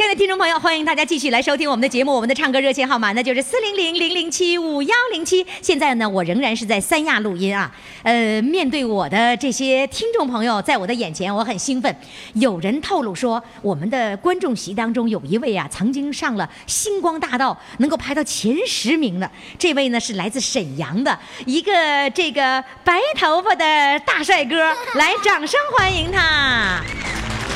[0.00, 2.14] 亲爱的听众朋友，欢迎大家继续来收听我们的节目。
[2.14, 5.46] 我们的唱歌热线号码呢就是四零零零零七五幺零七。
[5.60, 7.70] 现在呢，我仍然是在三亚录音啊。
[8.02, 11.94] 呃，面对我的这些听众朋友，在我的眼前，我很兴奋。
[12.32, 19.30] 有人透露说，我们的观众席当中有一位啊，曾经上了《星光大道》，能够排到前十名的。
[19.58, 24.56] 这位呢是来自沈阳的一个这个白头发的大帅哥，
[24.94, 26.80] 来，掌声欢迎他。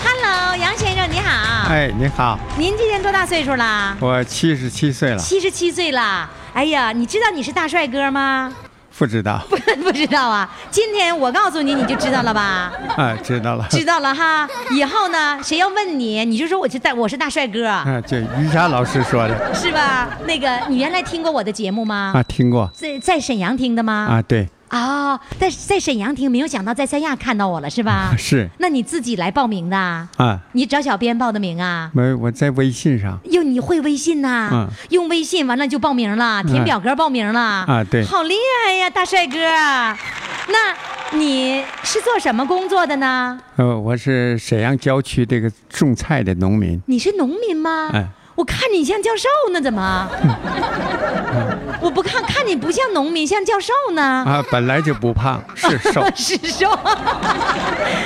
[0.06, 1.66] Hello，杨先生你好。
[1.70, 3.96] 哎，你好，您今年多大岁数了？
[4.00, 6.28] 我七十七岁了，七十七岁了。
[6.52, 8.54] 哎呀，你知道你是大帅哥吗？
[8.96, 10.48] 不知道不 不知道啊。
[10.70, 12.70] 今天我告诉你，你就知道了吧？
[12.96, 14.46] 啊，知道了，知道了哈。
[14.70, 20.10] 以后呢，谁要问你，你就说我是大我是大帅哥，啊，就瑜伽老师说的是吧？
[20.26, 22.12] 那个，你原来听过我的节目吗？
[22.14, 24.06] 啊，听过在在沈阳听的吗？
[24.10, 28.12] 啊，对，哦，在在沈阳听，没有想到在三亚看到我了，是吧？
[28.18, 29.76] 是那你自己来报名的？
[29.76, 31.90] 啊，你找小编报的名啊？
[31.94, 34.50] 没，我在微信上哟，你会微信呐？
[34.52, 37.40] 嗯用微信完了就报名了，填表格报名了。
[37.40, 38.34] 啊对好厉
[38.66, 39.38] 害呀，大帅哥！
[40.48, 43.38] 那你是做什么工作的呢？
[43.56, 47.90] 呃，我是沈阳郊区这个种菜的农民，你是农民吗？
[47.92, 50.08] 哎我看你像教授呢，怎么？
[51.80, 54.02] 我不看看你不像农民，像教授呢。
[54.02, 56.70] 啊，本来就不胖，是瘦 是瘦。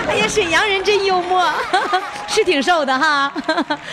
[0.08, 1.50] 哎呀，沈阳人真幽默，
[2.28, 3.32] 是挺瘦的哈。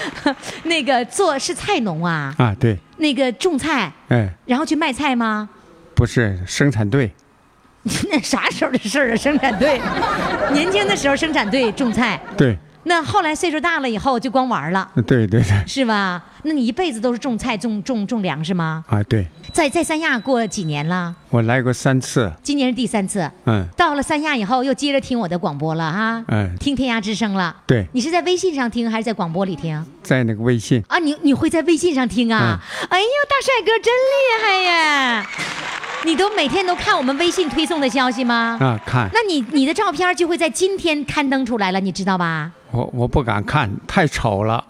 [0.63, 5.47] 那个做是菜农啊，啊，对，那个种菜，哎，然后去卖菜吗？
[5.94, 7.13] 不是生产队，
[8.12, 9.16] 那啥时候的事儿啊？
[9.16, 9.79] 生产队，
[10.52, 12.57] 年轻的时候生产队种菜，对，
[12.88, 16.23] 那后来岁数大了以后就光玩了，对对对，是吧？
[16.44, 18.85] 那你一辈子都是种菜、种种种粮食吗？
[18.88, 21.16] 啊，对，在在三亚过几年了？
[21.31, 23.29] 我来过三次，今年是第三次。
[23.46, 27.56] 嗯，到了三亚以后，又接着听我的广播了哈，嗯听天涯之声了。
[27.66, 29.84] 对你是在微信上听还是在广播里听？
[30.03, 32.62] 在那个微信，啊，你你会在微信上听啊？
[32.90, 35.28] 哎呦，大帅哥真厉害呀！
[36.06, 38.58] 你都每天都看我们微信推送的消息吗？
[38.62, 42.52] 啊，看，那你你的照片就会在今天刊登出来了，你知道吧？
[42.72, 44.64] 我我不敢看，太丑了，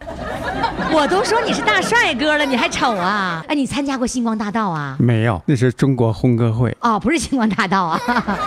[0.93, 3.43] 我都说你是大帅哥了，你还丑啊？
[3.49, 4.95] 哎，你参加过星光大道啊？
[4.97, 7.99] 没有，那是中国红歌会，哦，不是星光大道啊，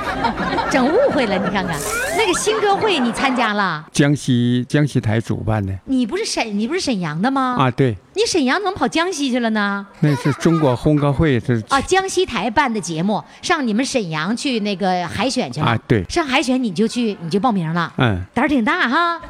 [0.71, 1.37] 整误会了。
[1.37, 1.77] 你看看，
[2.17, 3.85] 那个新歌会你参加了？
[3.93, 7.57] 江西江西台主办的，你不是沈你不是沈阳的吗？
[7.59, 9.87] 啊，对，你沈阳怎么跑江西去了呢？
[10.01, 15.67] 那是中国红歌会，是啊，江西台办的节目，上你们沈阳去那个海选去了。
[15.67, 17.93] 啊对上海选你就去，你就报名了。
[17.97, 19.21] 嗯，胆儿挺大哈。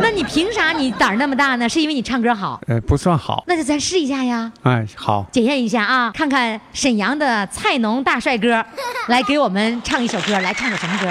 [0.00, 1.68] 那你凭啥你胆儿那么大呢？
[1.68, 2.58] 是因为你唱歌好？
[2.66, 8.64] 呃，不算好，那就咱试一下呀，哎，好，检验一下啊，看看沈阳的菜农大帅哥，
[9.08, 11.08] 来给我们唱一首歌，来唱首什么歌？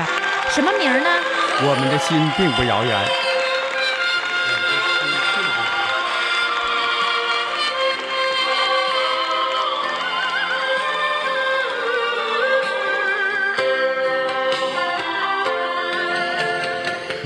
[0.49, 1.09] 什么名儿呢？
[1.61, 3.30] 我们的心并不遥远。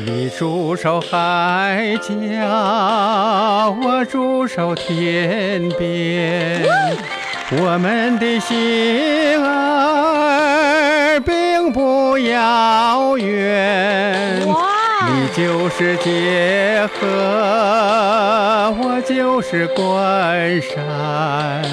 [0.08, 6.62] 你驻守海角，我驻守天边，
[7.60, 14.42] 我们的心儿并不遥远。
[15.08, 17.08] 你就是界河，
[18.78, 21.64] 我就是关山，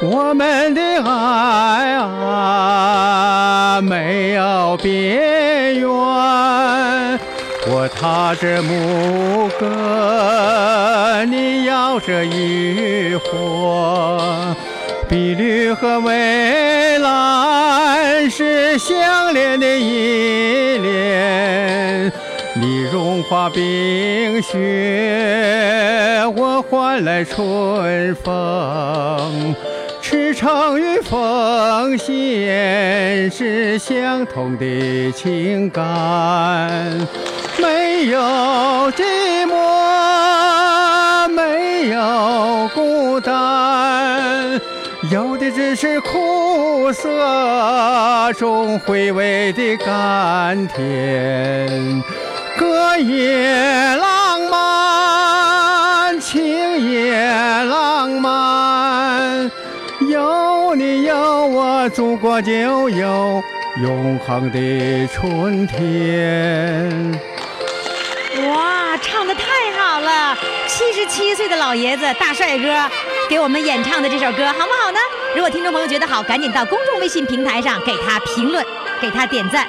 [0.00, 5.90] 我们的爱啊没有边缘。
[7.72, 14.56] 我踏着牧歌，你摇着渔火，
[15.08, 22.12] 碧绿和蔚蓝是相连的依恋。
[22.56, 29.54] 你融化冰雪，我换来春风。
[30.02, 37.06] 赤诚与奉献是相同的情感，
[37.58, 38.20] 没有
[38.92, 39.02] 寂
[39.46, 44.60] 寞，没有孤单，
[45.10, 52.02] 有的只是苦涩中回味的甘甜。
[52.58, 56.42] 歌也浪漫，情
[56.90, 57.22] 也
[57.64, 59.50] 浪漫，
[60.10, 63.42] 有你有我，祖国就有
[63.82, 67.18] 永恒的春天。
[69.00, 69.42] 唱的太
[69.78, 70.36] 好了！
[70.66, 72.88] 七十七岁的老爷子大帅哥
[73.28, 74.98] 给我们演唱的这首歌，好不好呢？
[75.34, 78.64] 如果听众朋友觉得好，赶紧到公众微信平台上给他评论，
[79.00, 79.66] 给他点赞。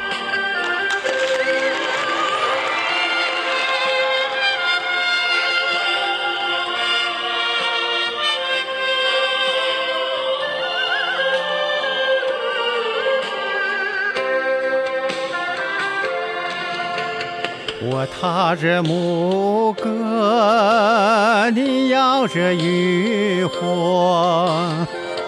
[17.84, 24.70] 我踏着牧歌，你摇着渔火，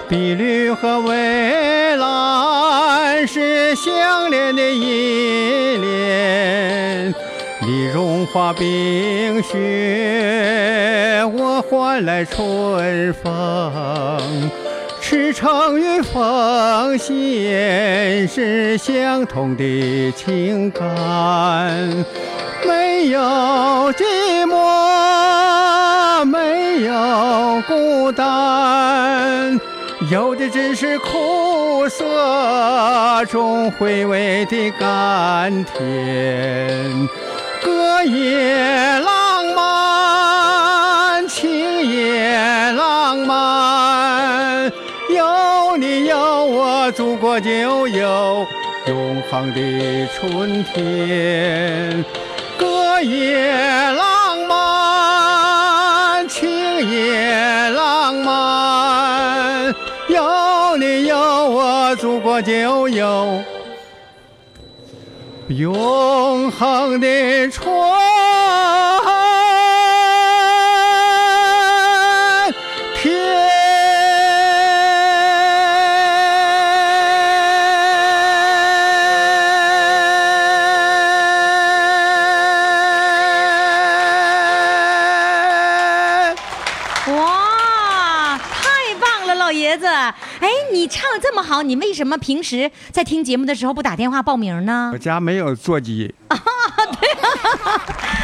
[0.07, 7.11] 碧绿和蔚蓝是相连的依恋。
[7.61, 14.51] 你融化冰雪，我换来春风。
[15.13, 20.83] 赤诚与奉献是相同的情感，
[22.65, 23.21] 没有
[23.93, 24.03] 寂
[24.47, 29.61] 寞，没有孤单，
[30.09, 37.07] 有的只是苦涩中回味的甘甜。
[37.63, 41.51] 歌也浪漫，情
[41.83, 43.02] 也浪
[47.03, 48.47] 祖国就有
[48.87, 52.01] 永恒的春天。
[52.57, 53.45] 歌也
[53.91, 56.49] 浪漫，情
[56.89, 59.75] 也浪漫。
[60.07, 63.43] 有你有我，祖国就有
[65.49, 67.67] 永恒的春
[90.83, 94.97] 你唱的这么好，你为什么平时在听节目的时候不打电话报名呢我？
[94.97, 96.37] 家没有座机，啊，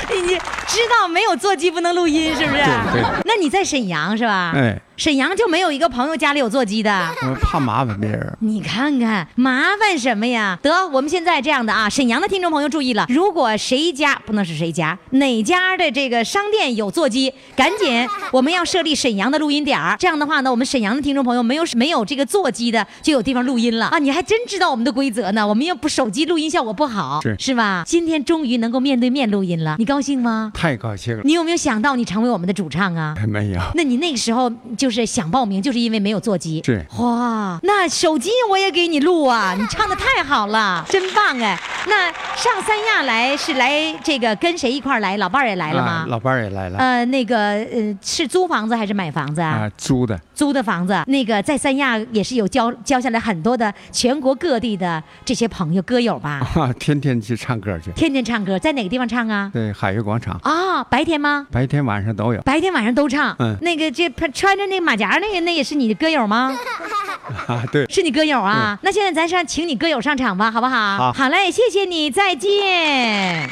[0.10, 2.58] 对 你知道没有座机不能录音，是不是？
[2.92, 4.52] 对对那你在沈阳是吧？
[4.54, 7.10] 哎，沈阳就没有一个朋友家里有座机的。
[7.24, 8.38] 我怕麻烦别人。
[8.42, 10.60] 你看看，麻烦什么呀？
[10.62, 19.96] 得，我们现在这样的啊，沈阳的听众朋友注意了，如果谁家不能是谁家，哪家的这个商店有座机，赶紧 我们要设立沈阳的录音点儿。
[19.98, 24.00] 这样的话呢，我们沈阳的听众朋友没有没有这个座机的，就有地方录音了啊！
[24.00, 27.84] 你还真知道我们的规则呢，我们又不手机录音效果不好，是是吧？
[27.88, 30.52] 今天终于能够面对面录音了，你高兴吗？
[30.54, 33.16] 太高兴了，你有没有想到你成为我们的主唱啊？
[33.26, 36.62] 没有，那你那个时候就是想报名，就是因为没有座机。
[36.66, 41.60] 是哇，那手机我也给你录啊，你唱的太好了，真棒哎！
[41.88, 45.18] 那上三亚来是来这个跟谁一块儿来？
[45.18, 45.92] 老伴儿也来了吗？
[45.92, 49.50] 啊老伴儿也来了呃，那个呃，是租房子还是买房子啊？
[49.50, 59.50] 啊，租的租的房子，那个在三亚也是有交交下来很多的全国各地的这些朋友歌友吧，啊，天天去唱歌去，天天唱歌，在哪个地方唱啊？
[59.54, 61.48] 对，海悦广场，啊，白天吗？
[61.52, 62.42] 白天晚上都有。
[62.42, 63.36] 白天晚上都唱。
[63.40, 66.58] 嗯那个这穿着那个马甲那个，那也是你的歌友吗？
[67.48, 68.80] 啊，对，是你歌友啊？
[68.82, 71.14] 那现在咱上请你歌友上场吧，好不好？
[71.14, 73.50] 好嘞，谢谢你，再见。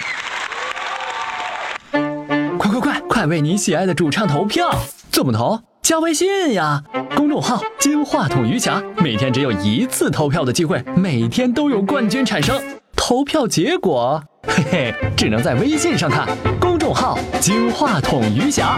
[2.57, 4.69] 快快快，快为你喜爱的主唱投票！
[5.11, 5.59] 怎么投？
[5.81, 6.83] 加微信呀，
[7.15, 12.61] 公众号“金话筒余霞”，每天只有一次投票的机会，每天都有冠军产生。
[12.95, 16.27] 投票结果，嘿嘿，只能在微信上看。
[16.59, 18.77] 公众号“金话筒余霞”。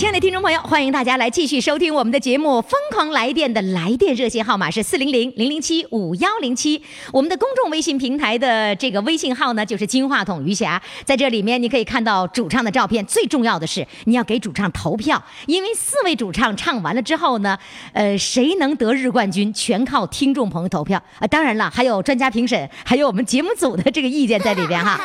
[0.00, 6.82] 亲爱的听众朋友，欢迎大家来继续收听我们的节目《疯狂来电》的来电热线号码是四零零零零七五幺零七。
[7.12, 10.80] 我们的公众微信平台的这个微信号呢，就是金话筒余霞。
[11.04, 13.04] 在这里面，你可以看到主唱的照片。
[13.04, 17.58] 最重要的是，你要给主唱投票，因为四位主唱唱完了之后呢，
[17.92, 21.26] 呃，谁能得日冠军，全靠听众朋友投票啊。
[21.26, 24.98] 当然了，还有专家评审，还有我们节目组的这个意见在里边哈。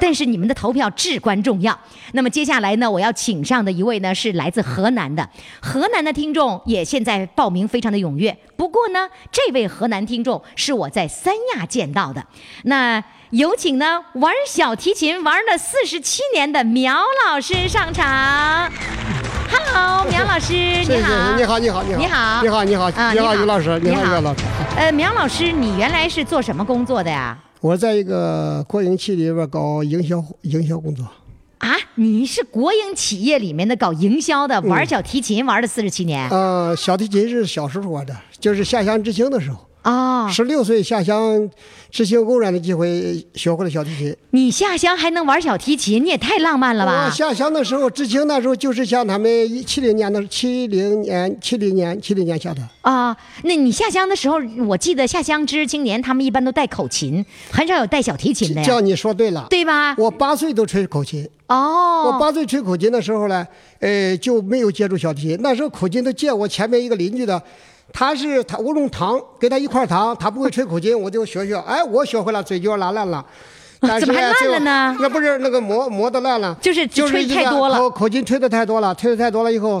[0.00, 1.78] 但是你们的投票至关重要。
[2.12, 5.28] 那么接下来呢，我要请上的一位呢是来自河南的，
[5.60, 8.34] 河南的听众也现在报名非常的踊跃。
[8.56, 12.24] 不过呢，这位河南听众是我在三亚见到的。
[12.62, 18.72] 那有请呢玩小提琴玩了四十七年的苗老师上场。
[19.50, 21.36] Hello，苗老师，你好。
[21.36, 24.40] 你好，你好，你好，你好你好，你好，啊你好，你好于老师，你好于老师。
[24.76, 27.36] 呃，苗老师，你原来是做什么工作的呀？
[27.60, 31.04] 我在一个国营企里边搞营销营销工作，
[31.58, 36.28] 啊，你是国营企业里面的搞营销的，玩小提琴玩了四十七年。
[36.30, 41.48] 呃，小提琴是小时候玩的，就是下乡知青的时候，哦，十六岁下乡
[41.90, 44.14] 执行偶然的机会学会了小提琴。
[44.30, 47.10] 你下乡还能玩小提琴，你也太浪漫了我吧？
[47.10, 52.60] 下乡的时候，知青那时候就是像他们七零年的七零年、七零年、七零年下的。
[52.82, 59.94] 啊，那你下乡的时候，我记得下乡知识青年他们一般都带口琴，很少有带小提琴的呀，叫你说对了，对吧？
[59.96, 61.26] 我八岁都吹口琴。
[61.46, 63.46] 哦我哦，八岁吹口琴的时候呢，
[63.78, 65.38] 呃，就没有接触小提琴。
[65.40, 67.42] 那时候口琴都借我前面一个邻居的，
[67.92, 71.56] 他是他我用糖给他一块糖，他不会吹口琴，我就学学。
[71.66, 73.24] 哎，我学会了，嘴角拉烂了。
[73.80, 79.80] 但 是怎么还烂了呢那不是那个磨磨的烂了，就是吹就是这个太多了口口琴吹的太多了，吹的太多了以后，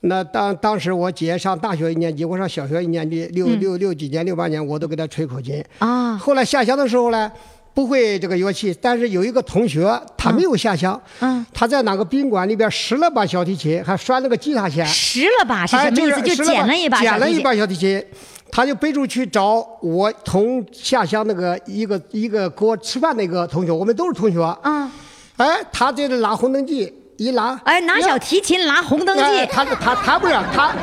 [0.00, 5.64] 那当当时我姐上大学一年级，我上小学一年级，六六六几年六八年，我都给她吹口琴。
[5.78, 7.32] 啊，后来下乡的时候呢，
[7.78, 11.46] 不会这个乐器，但是有一个同学他没有下乡，嗯。
[11.54, 16.16] 他在哪个宾馆里边拾了把小提琴，还拴了个吉他弦，拾了把是什哎么意思？
[16.16, 17.00] 是就捡了一把。
[17.00, 18.04] 捡了一把小提琴，
[18.50, 24.40] 他就背出去找我同下乡那个一个一个给我吃饭那个同学，我们都是同学。
[24.64, 24.90] 嗯，
[25.36, 30.74] 哎，他在这拉红灯记，一拉，哎，拿小提琴拿红灯哎记，他他他不是他，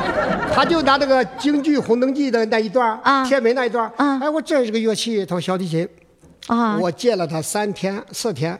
[0.50, 3.92] 他就拿那个京剧《红灯记》的那一段儿啊甜美那一段儿。
[3.98, 5.86] 啊哎，我这是个乐器，他说小提琴，
[6.46, 8.58] 啊，我借了他三天四天，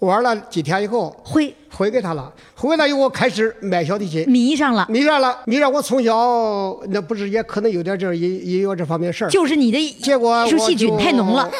[0.00, 4.28] 玩了几天以后回回给他了，回来以后我开始买小提琴。
[4.28, 11.50] 迷上了，迷上了，迷上我从小那不是也可能有点这音音乐这方面事儿，就是你的结果艺术细菌太浓了。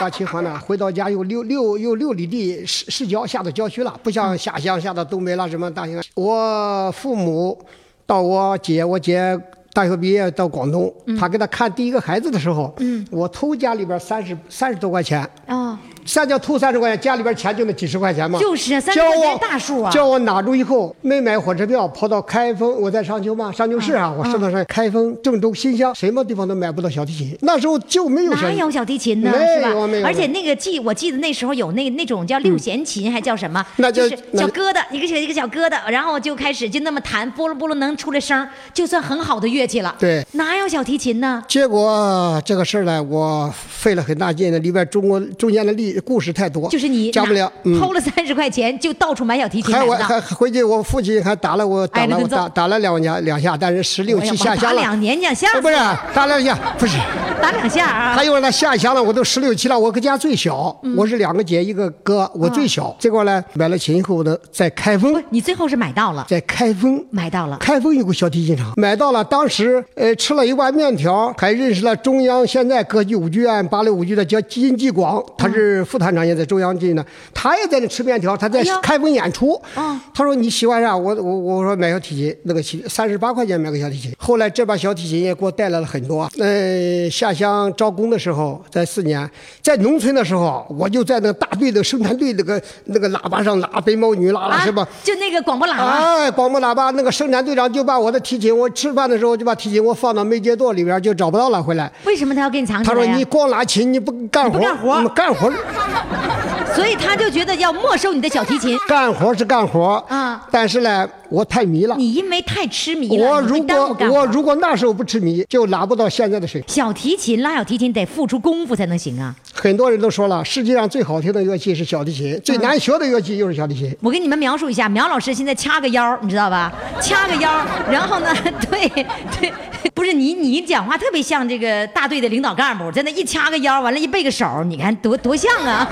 [0.00, 6.02] 把琴还了，回到家又六六又六里地市市郊下到郊区了，不像下乡下到东北了什么大兴。
[6.16, 7.56] 我父母
[8.04, 9.38] 到我姐，我姐
[9.72, 11.16] 大学毕业到广东，嗯。
[11.16, 17.00] 他给他看第一个孩子的时候，嗯，我偷家里边三十三十多块钱，哦，啥叫投三十块钱？
[17.00, 18.38] 家里边钱就那几十块钱嘛。
[18.38, 27.36] 就是啊30叫块钱大数啊叫我拿住以后，没买火车票，跑到开封，我在商丘嘛，商丘市啊，我上到上开封、郑州、新乡，什么地方都买不到小提琴。
[27.42, 28.32] 那时候就没有。
[28.32, 29.30] 哪有小提琴呢？
[29.32, 30.00] 没有没？
[30.00, 33.64] 有而且那个记，我记得那时候有那那种叫六弦琴，还叫什么？
[33.76, 39.94] 那就就是小疙瘩，一个小一个小疙瘩，然后就开始就那么弹，拨噜拨噜能出来声，就算很好的乐器了。
[39.98, 41.42] 对哪有小提琴呢？
[41.46, 47.50] 结果这个事儿呢，我费了很大劲的，里边中国中间的历故事太多，就是你加不了。
[47.64, 49.74] 嗯，偷了三十块钱就到处买小提琴。
[49.74, 54.76] 还我还还回去，我父亲还打了我，打了打打了两下两下，但是十六七下乡了。
[54.76, 55.74] 打两年两下哎，不是
[56.14, 56.96] 打两下，不是。
[57.40, 58.24] 打两下啊还！
[58.24, 62.96] 有呢，下乡了，我都十六七了，我搁家最小，嗯我是两个姐一个哥，我最啊小。
[63.00, 67.56] 结果呢，买了琴以后呢，在开封，，你最后是买到了，在开封买到了。
[67.58, 69.24] 开封有个小提琴厂，买到了。
[69.24, 77.04] 当时呃吃了一碗面条，还认识了中央现在歌剧舞剧院芭蕾舞剧的叫金继广，他是副团长，也在中央剧呢。
[77.34, 79.60] 他也在那吃面条，他在开封演出。
[79.74, 80.96] 啊他说你喜欢啥？
[80.96, 84.12] 我我我说买小提琴，那个琴三十八块钱买个小提琴。
[84.18, 86.28] 后来这把小提琴也给我带来了很多。
[86.38, 89.28] 呃，下乡招工的时候，在四年，
[89.62, 94.86] 在农村的时候，我就在那个大队的生产队那个那个喇叭上拉白毛女拉了啊什么。
[95.02, 95.84] 就那个广播喇叭，
[96.18, 101.62] 哎，广播喇叭那个生产队长就把我的提琴，我吃饭的时候就把提琴我放到煤秸垛里边，就找不到了。
[101.62, 103.00] 回来，为什么他要给你藏起来呀？
[103.00, 105.52] 他说你光拉琴，你不干活，你不干活干活，
[106.74, 108.78] 所以他就觉得要没收你的小提琴。
[108.88, 111.94] 干活是干活啊但是呢，我太迷了。
[111.96, 116.74] 你因为太痴迷了，我如果我如果那时候不痴迷，就拿不到现在的水平。
[116.74, 119.34] 小提琴拉小提琴得付出功夫才能行啊！
[119.52, 123.94] 很多人都说了，世界上最好听的乐器是小提琴，最难学的乐器又是小提琴。
[124.00, 126.72] 我给你们描述一下，苗老师现在掐个腰，你知道吧？
[127.00, 127.50] 掐个腰，
[127.90, 128.34] 然后呢，
[128.70, 128.88] 对
[129.38, 129.52] 对，
[129.94, 135.88] 不是你，你讲话特别像这个大队的领导干部，在那一掐个腰，完了，一背个手，你看多多像啊！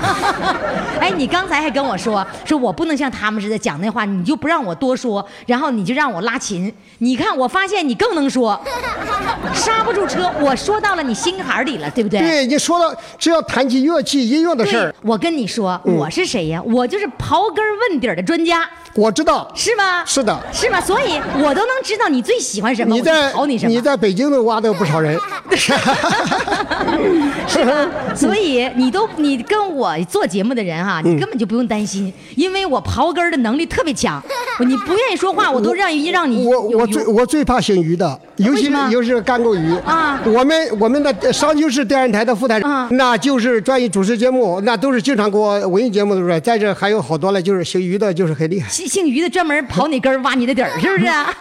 [0.99, 6.71] 哎，你刚才还跟我说，说我不能像他们似的讲那话，你就不让我多说，然后你就让我拉琴。
[6.99, 8.59] 你看，我发现你更能说，
[9.53, 12.19] 刹不住车，我说到了你心坎里了，对不对？
[12.19, 16.61] 对你说到只要谈起乐器音乐的事儿，，我跟你说，我是谁呀？
[16.63, 19.49] 我就是刨根问底的专家，我知道。
[19.55, 20.03] 是吗？
[20.05, 20.79] 是的是吗？
[20.81, 23.71] 所以我都能知道你最喜欢什么，你在考你什么。
[23.71, 25.17] 你在北京都挖到不少人，
[27.47, 27.87] 是吧？
[28.15, 34.21] 所以你都你跟我做节目的人哈、嗯你根本就不用担心，因为我刨根儿的能力特别强。
[34.59, 46.39] 你不愿意说话，我都让一让你我有我最我最怕姓于的，尤其为什么是尤其是干过鱼啊我们我们的商丘市电视台的副台长，啊那就是专业主持节目，那都是经常给我文艺节目的时候。
[46.39, 51.33] 在这还有好多了，就是姓于的，就是很厉害，姓姓于的专门刨你根儿挖你的底儿，是不是 啊？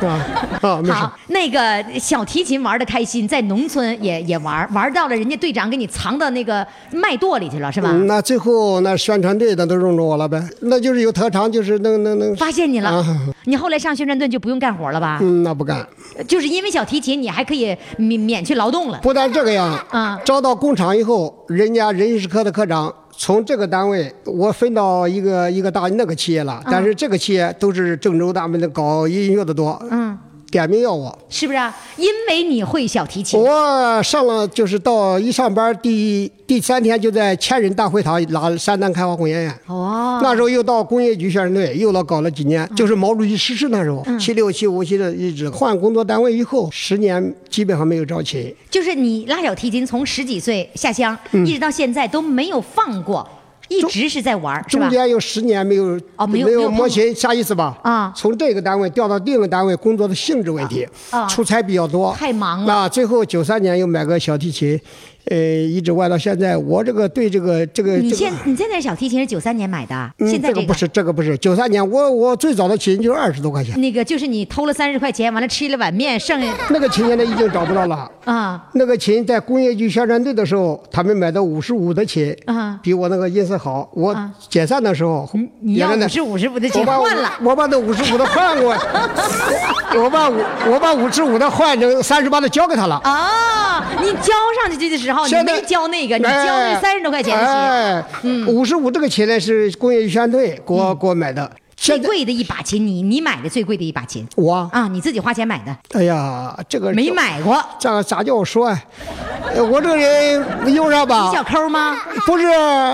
[0.00, 0.68] 是吧？
[0.68, 0.92] 啊， 没事。
[0.92, 7.90] 好，那个小提琴玩的开心，在农村也也玩，玩到了人家队长给你藏到那个麦垛里去了，是吧？
[7.92, 12.34] 嗯那最后那宣传队的都用着我了呗，那就是有特长，就是能能能。
[12.36, 15.18] 发现你了，啊你后来上宣传队就不用干活了吧？
[15.22, 15.86] 嗯，那不干，
[16.24, 18.98] 就是因为小提琴，你还可以免免去劳动了。
[19.02, 20.20] 不但这个样，啊。
[20.24, 30.18] 招到工厂以后，人家人事科的科长从这个单位我分到一个一个大那个企业了，但是这个企业都是郑州他们的搞音乐的多，嗯，
[30.56, 31.16] 点名要我。
[31.28, 31.76] 是不是、啊？
[31.96, 33.38] 因为你会小提琴。
[33.38, 39.54] 我上了就是到一上班第第三天就在千人大会堂拉山丹开花工研院。
[39.66, 48.54] 哦，那时候又到工业局宣传队，又老搞了几年，就是毛主席逝世那时候，嗯七六七五七的一直换工作单位以后，十年基本上没有招齐。
[48.70, 53.28] 就是你拉小提琴从十几岁下乡，嗯一直到现在都没有放过，
[53.68, 54.88] 一直是在玩中？
[54.88, 57.76] 间有十年没有哦没有没有碰摸琴，啥意思吧？
[57.82, 64.80] 啊从这个单位调到另一个单位，工作的性质问题，啊出差比较多，太忙了那最后九三年又买个小提琴，
[65.30, 66.56] 呃，一直玩到现在。
[66.56, 68.16] 我这个对这个这个你这个。
[68.16, 78.10] 现你现在小提琴是九三年买的，嗯现在这这个不是，这个不是，九三年我我最早的琴就是二十多块钱，那个就是你偷了三十块钱，完了吃了碗面，剩下 那个琴现在已经找不到了。
[78.24, 83.88] 啊那个琴在工业局宣传队的时候，他们买的五十五的琴，啊比我那个音色好。
[83.94, 85.28] 我啊解散的时候，
[85.60, 87.32] 你要五十五十五的琴换了。
[87.42, 88.76] 我把那五十五的换过，
[90.02, 90.36] 我把五
[90.70, 93.00] 我把五十五的换成三十八的交给他了。
[93.04, 98.04] 哦，你交上去的时候，你没交那个，你交哎那三十多块钱的哎，
[98.48, 101.50] 五十五这个琴呢是工业局宣传队给我给我买的。
[101.76, 107.62] 最贵的一把琴，你你买的最贵的一把琴我啊，你自己花钱买的，哎呀，这个没，买过。
[107.78, 108.82] 这个咋叫我说啊？
[109.54, 111.94] 呃我这个人用上吧你，小抠吗？
[112.24, 112.44] 不是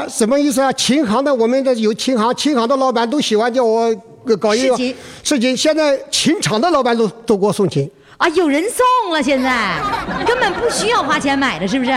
[0.09, 0.73] 什么意思啊？
[0.73, 3.95] 琴行的，我们这有琴行，琴行的老板都喜欢叫我
[4.41, 5.57] 搞一个是琴是琴。
[5.57, 9.77] 现在琴厂的老板都都给我送琴，啊，有人送了，现在
[10.27, 11.91] 根本不需要花钱买的，是不是？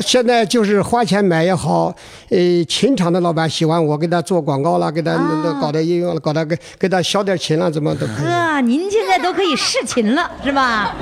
[0.00, 1.94] 现在就是花钱买也好，
[2.30, 5.14] 呃，琴厂的老板喜欢我给他做广告了，给他
[5.60, 8.26] 搞点音乐了，搞点给给他小点琴了，怎么都可以。
[8.26, 10.94] 呵，您现在都可以试琴了，是吧？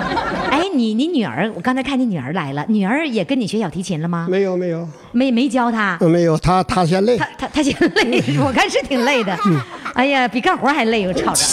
[0.51, 4.27] 哎，你你女儿，我刚才看你女儿来了，女儿也跟你学小提琴了吗？
[4.31, 7.29] 没有没有没没教她，呃没有，她她嫌累她。
[7.39, 9.37] 她她嫌累，我看是挺累的。
[9.47, 9.61] 嗯
[9.95, 11.45] 哎呀，比干活还累，我瞅着。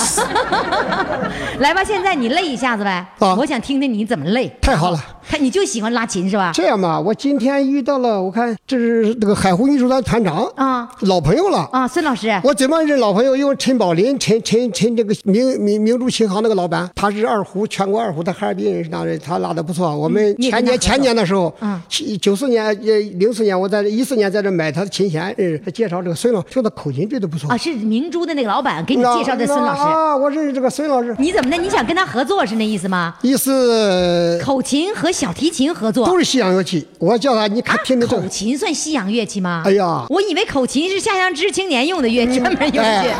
[1.61, 4.51] 来吧，现在你累一下子呗，啊我想听听你怎么累。
[4.59, 4.99] 太好了。
[5.29, 6.51] 他你就喜欢拉琴是吧？
[6.53, 11.67] 这样吧，我今天遇到了，我看这是那个海湖艺术团团长啊老朋友了。
[11.71, 13.35] 啊，孙老师，我怎么认老朋友？
[13.35, 19.95] 因为陈宝林，陈陈陈这个明明明珠琴行那个老板，他是二胡全国二胡的哈尔滨人，是那人，他拉的不错。
[19.95, 21.79] 我们前年前年的时候，嗯
[22.21, 22.73] 九四年呃
[23.19, 27.49] 零四年，我在一四年在这买他的琴弦，呃，他介绍这个孙老，听他口琴对的不错。
[27.49, 29.81] 啊，是明珠的那个老板给你介绍的孙老师。
[29.81, 31.57] 啊，我认识这个孙老师，你怎么的？
[31.57, 33.13] 你想跟他合作是那意思吗？
[33.21, 36.85] 意思口琴和小提琴合作都是西洋乐器。
[36.99, 39.63] 我叫他，你看听得这口琴算西洋乐器吗？
[39.65, 42.77] 哎呀我以为口琴是下乡知青年用的乐 专门乐器。
[42.79, 43.15] 哎，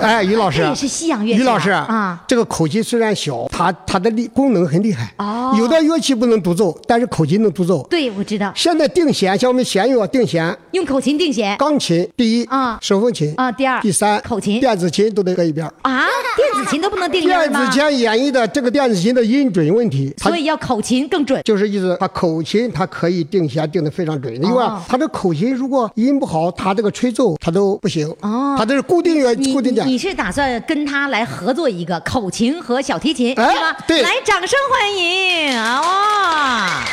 [0.00, 5.12] 哎，于老师，这也是西洋乐器啊于老师啊这个口琴虽然小，它它的力功能很厉害。
[5.18, 7.86] 哦有的乐器不能独奏，但是口琴能独奏。
[7.90, 15.72] 对，我知道，现在定弦，像我们弦乐定弦，用口琴定弦钢琴第一啊手风琴啊第二第三口琴电子琴都得搁一边儿。
[15.82, 17.58] 啊，电子琴都不能定音电子？
[17.70, 21.42] 琴演绎的这个电子琴的音准问题，所以要口琴更准。
[21.44, 28.08] 就是意思，他口琴他可以定弦定得非常准，因为哦它这口琴如果音不好，他这个吹奏他都不行。
[28.20, 29.86] 哦他这是固定乐你固定点。
[29.86, 33.76] 你你是打算跟他来合作一个口琴和小提琴，哎是吗？
[33.86, 36.84] 对来，掌声欢迎啊！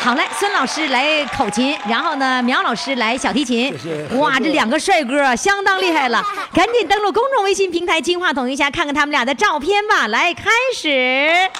[0.00, 3.74] 好嘞，孙老师来口琴，然后呢，苗老师来小提琴。
[4.16, 6.22] 哇，这两个帅哥啊相当厉害了！
[6.54, 10.06] 赶紧登录公众微信平台“金话筒”一下，看看他们俩的照片吧。
[10.06, 10.44] 来，开
[10.74, 11.50] 始。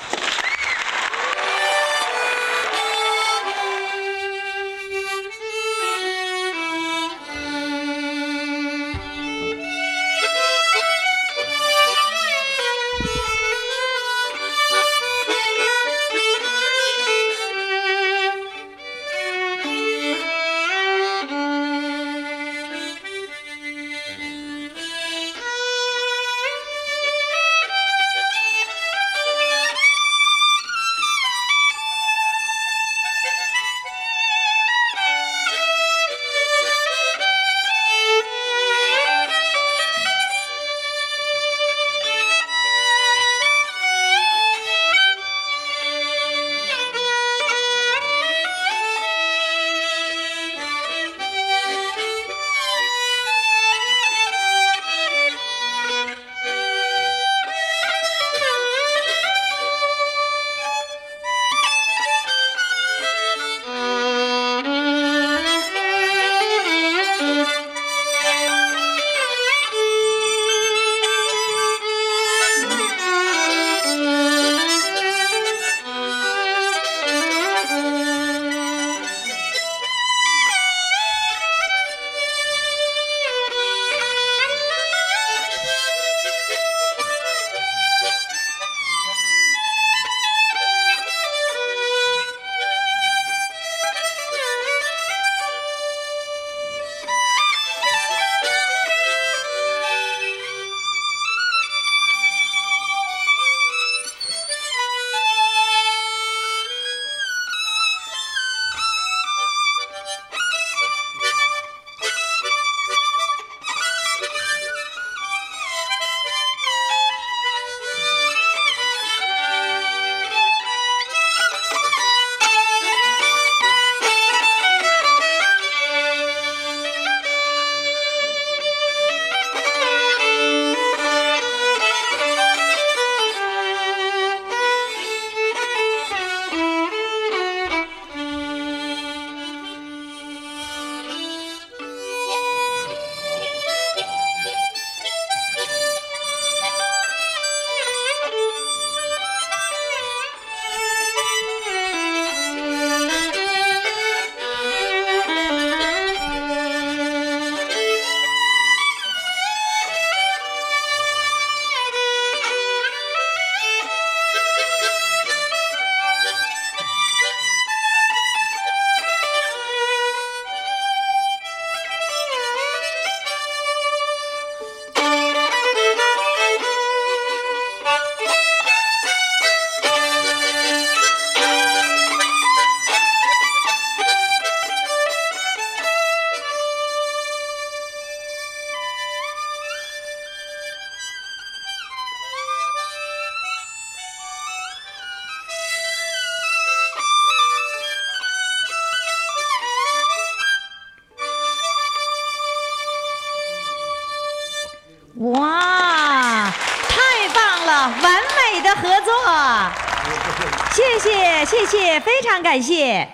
[211.51, 213.09] 谢谢非常感谢。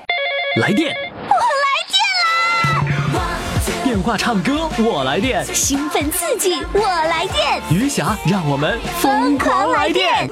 [0.61, 3.23] 来电，我来电啦！
[3.85, 5.45] 电话唱歌，我来电。
[5.55, 7.63] 兴奋刺激，我来电！
[7.71, 10.29] 余霞，让我们疯狂来电！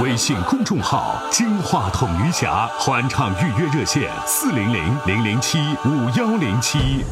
[0.00, 7.02] 微信公众号“金话筒余霞”欢唱预约热线：四零零零零七五幺零七。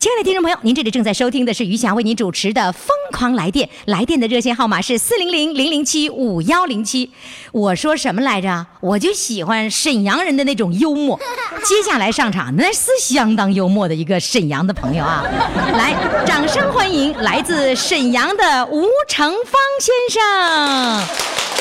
[0.00, 2.88] 亲爱的听众朋友，您这里正在收听的是余霞为您主持的《疯
[3.20, 7.10] 狂来电》，来电的热线号码是四零零零零七五幺零七。
[7.52, 8.66] 我说什么来着？
[8.80, 11.20] 我就喜欢沈阳人的那种幽默。
[11.62, 15.22] 接下来上场那是相当幽默的一个沈阳的朋友啊，
[15.76, 20.22] 来，掌声欢迎来自沈阳的吴成芳先生。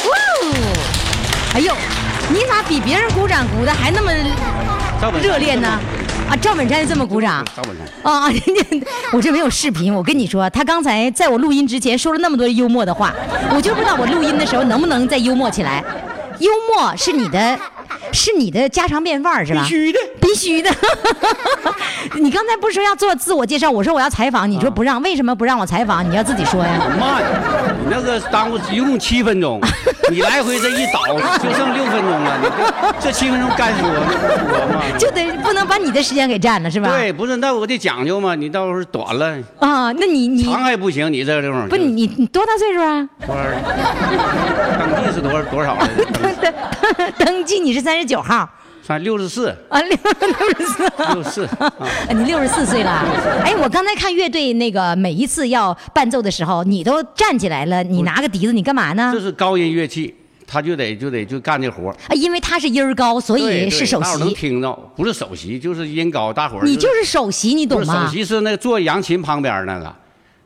[0.07, 0.53] 哇哦！
[1.55, 1.75] 哎呦，
[2.29, 4.13] 你咋比别人鼓掌鼓的还那么
[5.21, 5.77] 热烈呢？
[6.29, 7.43] 啊，赵本山这么鼓掌？
[7.55, 7.87] 赵本山。
[8.03, 13.13] 啊，人家我这没有视频，我跟你说，他刚才在我录音之前说了那么多幽默的话，
[13.55, 15.83] 我就不知道我录音的时候能不能再幽默起来。
[16.37, 17.59] 幽默是你的，
[18.13, 19.61] 是你的家常便饭是吧？
[19.63, 20.69] 必须的，必须的。
[22.21, 23.69] 你刚才不是说要做自我介绍？
[23.69, 26.07] 我说我要采访，你说不让，为什么不让我采访？
[26.09, 26.79] 你要自己说呀。
[26.97, 27.58] 慢，你
[27.89, 29.59] 那个耽误一共七分钟，
[30.11, 31.01] 你来回这一倒
[31.37, 34.81] 就剩六分钟了，你这这七分钟干说那不说吗？
[34.97, 36.89] 就得不能把你的时间给占了是吧？
[36.89, 43.07] 对，不是那我得讲究嘛，你到时候短了，啊，那你你长还不行，你这个地方不你你多大岁数啊？
[43.25, 43.43] 多少？
[44.79, 45.77] 登记是多少多少
[47.17, 48.47] 登记你是三十九号
[48.89, 51.71] 算六十四，啊，六 六十四，六十四啊。
[52.09, 53.05] 你六十四岁了。
[53.45, 59.21] 哎，我刚才看乐队那个每一次要伴奏的时候，你都站起来了，你拿个笛子，你干嘛呢这？
[59.21, 60.15] 是高音乐器，
[60.47, 61.95] 他就得就得就干这活儿。
[62.07, 64.33] 啊，因为他是音儿高，所以是首大伙儿能。
[64.33, 68.11] 听着，不是首席，就是音高，大伙儿你就是首席，你懂吗首？
[68.11, 69.95] 席是那个坐扬琴旁边那个，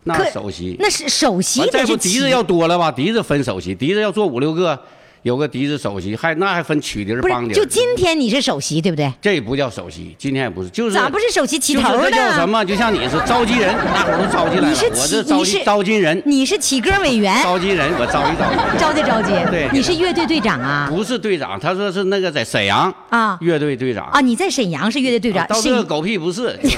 [0.04, 0.76] 那可首席。
[0.78, 2.92] 那是首席再不笛子要多了吧？
[2.92, 4.78] 笛子分首席，笛子要做五六个，
[5.24, 7.56] 有个笛子首席，还那还分曲笛儿、不梆笛儿。
[7.56, 9.10] 就今天你是首席，对不对？
[9.22, 12.46] 这不叫首席，今天也不是，就是咋不是首席起头就是这叫什？
[12.46, 12.64] 么？
[12.66, 14.90] 就像你是召集人，大伙儿都召集来了，你是
[15.34, 18.58] 你是召集人，你是起歌委员，召集人，我召集召集。
[18.78, 19.32] 召集召集。
[19.50, 20.88] 对你是乐队队长啊？
[20.90, 26.60] 不是队长，他说是那个在沈阳啊乐队队长啊，你在沈阳是乐队队长，沈到这个狗屁不是。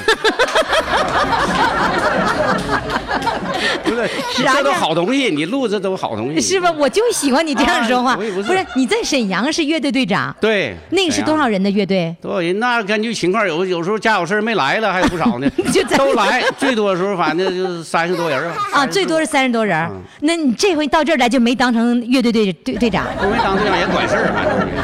[3.84, 6.41] 不是，这都好东西，你录这都好东西。
[6.41, 6.72] 是吧？
[6.78, 8.15] 我就喜欢你这样说话。
[8.15, 12.15] 不是你在沈阳是乐队队长，对，那个是多少人的乐队？
[12.22, 12.58] 多少人？
[12.60, 15.98] 那根据情况，有有时候家有事儿没来了，还有不少呢 就在。
[15.98, 18.68] 都来，最多的时候反正就是三十多人吧。
[18.74, 19.89] 啊，最多是三十多人儿。
[20.22, 24.34] 那你这回到这儿来就没当成乐队队队队长，不没当队长也管事儿，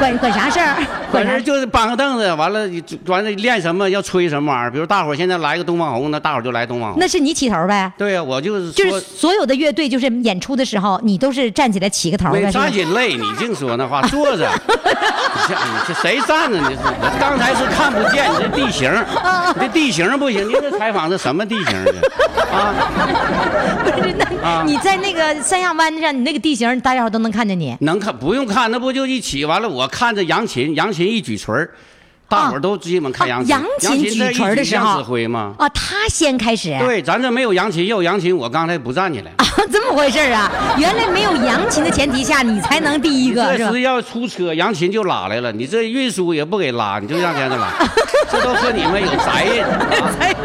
[0.00, 0.76] 反正管管啥事儿？
[1.10, 1.42] 管事儿？
[1.42, 2.68] 就是搬个凳子，完了
[3.06, 4.70] 完了练什么要吹什么玩意儿。
[4.70, 6.98] 比如大伙儿现在来个东方红，那大伙儿就来东方红。
[7.00, 7.92] 那是你起头呗？
[7.98, 9.00] 对呀，我就是就是。
[9.00, 14.50] 所有的乐队，就是演出的时候，你都是站起来起个头没站起累，你净说那话， 坐着。
[15.34, 16.58] 你这你这谁站着？
[16.58, 18.90] 你这我刚才是看不见你这地形，
[19.54, 20.48] 你这地形 不行。
[20.48, 21.94] 你这采访的什么地形的
[22.52, 22.74] 啊？
[23.84, 27.76] 不是，那啊你在那个三亚湾上，你那个地形，大家伙都能看见你。
[27.80, 29.68] 能看不用看，那不就一起完了？
[29.68, 31.70] 我看着杨琴，杨琴一举锤儿，
[32.32, 33.54] 大伙儿都基本看扬琴。
[33.54, 35.54] 啊扬琴举锤儿的时候指挥吗？
[35.58, 36.76] 啊，他先开始。
[36.80, 39.30] 对，咱这没有扬琴，要有扬琴，我刚才不站起来。
[39.36, 40.50] 啊， 这么回事儿啊？
[40.78, 43.80] 原来没有扬琴的前提下，你才能第一个这是？
[43.82, 47.68] 要出车，扬琴就拉来了，你这运输也不给拉，你就让人家拉，
[48.30, 49.64] 这都和你们有责任。
[49.64, 49.86] 啊
[50.18, 50.36] 责任。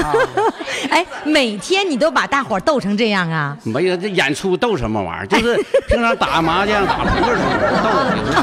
[0.90, 3.56] 哎，每天你都把大伙儿逗成这样啊？
[3.64, 5.26] 没有这演出逗什么玩意儿？
[5.26, 5.56] 就是
[5.88, 7.42] 平常打麻将、打扑克时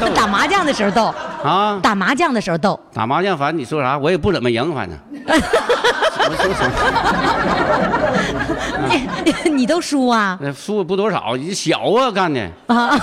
[0.00, 1.78] 逗， 打麻将的时候逗，啊。
[1.82, 2.78] 打麻将的时候逗。
[2.92, 4.98] 打麻将，反正你说啥，我也不怎么赢，反正。
[9.44, 10.38] 你你都输啊？
[10.40, 12.40] 那输不多少，你小啊干的。
[12.66, 12.98] 啊！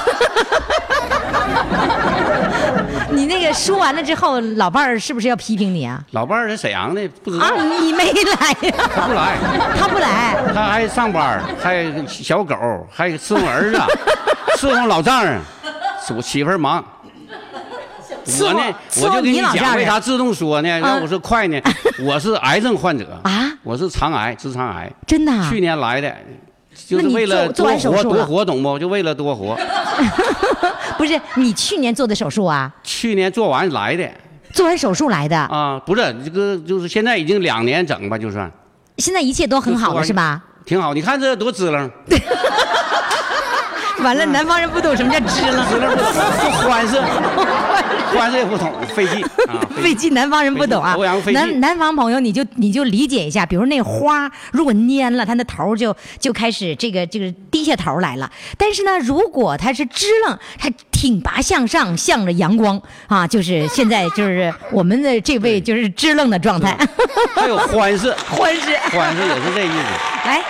[3.18, 6.00] 你那个输完了之后，老伴儿是不是要批评你啊？
[6.12, 7.52] 老伴儿在沈阳的，不知道啊，
[7.82, 9.38] 你没来呀、他不来，
[9.76, 10.36] 他不来。
[10.54, 12.56] 他还上班，还小狗，
[12.92, 13.82] 还伺候儿子，
[14.62, 15.42] 伺候老丈人，
[16.16, 16.84] 我媳妇儿忙。
[18.40, 20.80] 我呢，我就跟你讲，为啥自动说呢？
[20.80, 21.60] 要我说快呢，
[22.06, 25.50] 我是癌症患者啊我是肠癌，直肠癌，真的啊？
[25.50, 26.16] 去年来的，
[26.86, 28.78] 就是为了多活完手术多活，懂不？
[28.78, 29.58] 就为了多活。
[30.98, 32.72] 不是你去年做的手术啊？
[32.84, 34.10] 去年做完来的
[34.54, 38.52] 做完手术来的，啊，不是这个，就是现在已经两年整吧，就算
[38.98, 40.44] 现在一切都很好了是吧？
[40.66, 40.94] 挺好。
[40.94, 41.92] 你看这多支棱，
[44.04, 45.70] 完了，南方人不懂什么叫支棱。
[45.70, 47.02] 支棱不不欢实。
[48.14, 51.22] 关系也不懂，费劲 啊，费劲，南方人不懂啊欧阳。
[51.22, 51.60] 费南。
[51.60, 58.30] 南方朋友，你就你就理解一下，比如那花如果蔫了，它那头就就开始这个这个低下头来了。
[58.58, 66.78] 但是呢，如果它是支棱，它挺拔向上，向着阳光啊，就是现在就是我们的这位就是支棱的状态。
[67.36, 70.28] 还有欢实， 欢实，欢实也是这意思。
[70.28, 70.44] 来，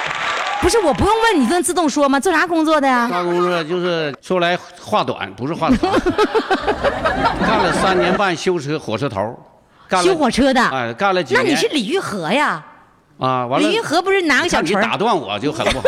[0.62, 2.20] 不是我不用问，你都能自动说吗？
[2.20, 3.08] 做啥工作的呀？
[3.10, 5.78] 啥工作就是说来话短，不是话长，
[7.42, 9.38] 干了三年半修车火车头，
[9.88, 10.62] 干了修火车的。
[10.62, 11.42] 哎，干了几那。
[11.42, 12.64] 你是李玉和呀？
[13.20, 13.68] 啊，完了。
[13.68, 15.86] 李玉和不是拿个小锤你打断我就很不好。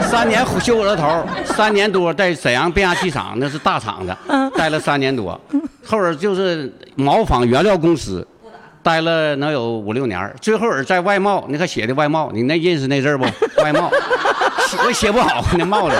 [0.02, 5.38] 三年修火车头，三年多在沈阳变压器厂，那是大厂子，嗯待了三年多。
[5.84, 8.26] 后边就是毛纺原料公司，
[8.82, 10.34] 待了能有五六年儿。
[10.40, 13.24] 最后儿在外贸，你看写的外贸，你那认识那字不？
[13.62, 13.90] 外贸，
[14.68, 15.96] 写我写不好那帽子。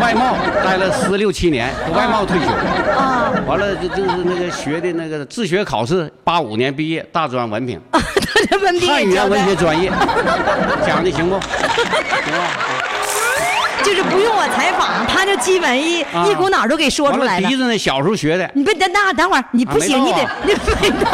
[0.00, 2.46] 外贸待了十六七年，外贸退休。
[2.96, 7.80] 啊，完了就就是那个学的那个自学考试，八五年毕业，大专文凭。
[8.86, 9.90] 汉语言文学专业，
[10.86, 11.40] 讲的行不？
[11.40, 12.83] 行吧？
[13.84, 17.56] 就是不用我采访，他就基本一、啊一股脑都给说出来了完了笛。
[17.56, 21.10] 子呢，小时候学的，你别等等等会儿，你不行，你得你没到，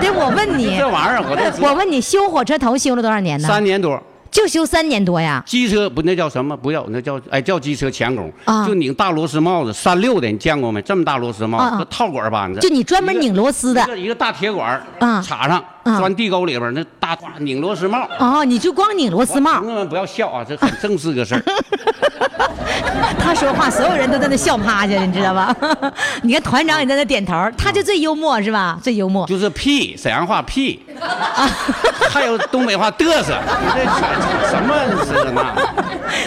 [0.00, 1.66] 得我问你 这，玩意儿我都。
[1.66, 3.48] 我问你，修火车头修了多少年呢？
[3.48, 5.42] 三年多，就修三年多呀？
[5.46, 6.56] 机车不那叫什么？
[6.56, 10.82] 不要那叫哎叫机车钳工，啊就拧大螺丝帽子，三六的你见过没？
[10.82, 18.08] 这么大螺丝帽子，套管扳子，就你专门拧螺丝的一个一个大铁管儿啊插上，啊钻地沟里边那大拧螺丝帽。
[18.18, 19.68] 哦，你就光拧螺丝帽朋。
[19.68, 21.42] 友们不要笑啊，这很正式个事儿。
[23.18, 25.54] 他说话，所有人都在那笑趴下，你知道吧？
[26.22, 28.78] 你看团长也在那点头，他就最幽默是吧？
[28.82, 29.26] 最幽默。
[29.26, 30.80] 就是屁，沈阳话屁，
[32.10, 34.74] 还有东北话嘚瑟，你这什什么
[35.06, 35.54] 这那？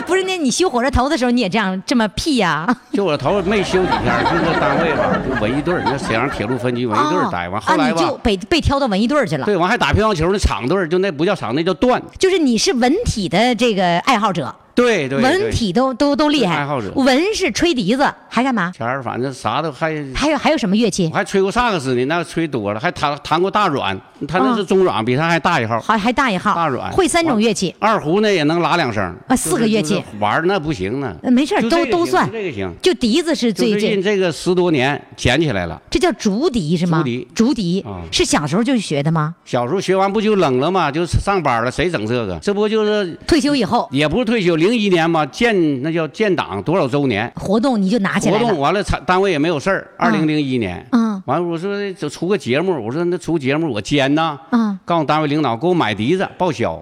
[0.05, 9.45] 不是那你修火车头的时候你也这样这么屁呀、就我头没修几天，就那单位吧，就文艺队儿，那沈阳铁路分局文艺队儿待完，后啊，来吧你就，被被挑到文艺队儿去了。
[9.51, 12.01] 对，完还打乒乓球那场队，就那不叫场，那叫段。
[12.17, 15.51] 就是你是文体的这个爱好者，对对文。
[15.51, 16.55] 体都都都厉害。
[16.55, 18.71] 爱好者文是吹笛子，还干嘛？
[18.75, 21.17] 前儿反正啥都还，还有还有什么乐器我？
[21.17, 25.79] 还吹过萨克斯呢，那吹多了，还弹弹过大阮，他那是中阮，比他还大一号。
[25.81, 27.75] 还还大一号，大阮会三种乐器。
[27.79, 31.13] 二胡呢也能拉两声啊四个乐器玩那不行呢。
[31.21, 32.73] 呃没事都都算就这个行。
[32.81, 35.81] 就笛子是就最近这个十多年捡起来了。
[35.89, 36.99] 这叫竹笛是吗？
[36.99, 39.35] 竹笛竹笛啊是小时候就学的吗？
[39.43, 40.89] 小时候学完不就冷了吗？
[40.89, 42.39] 就上班了，谁整这个？
[42.39, 48.47] 这不就是退休以后也不是退休，零一年嘛，建那叫建党多少周年活动你就拿起来活。
[48.49, 49.87] 动完了，产单位也没有事儿。
[49.97, 56.81] 二零零一年，嗯完了我说就出个节目，我说那出节目我兼呐，嗯告诉单位领导给我买笛子报销，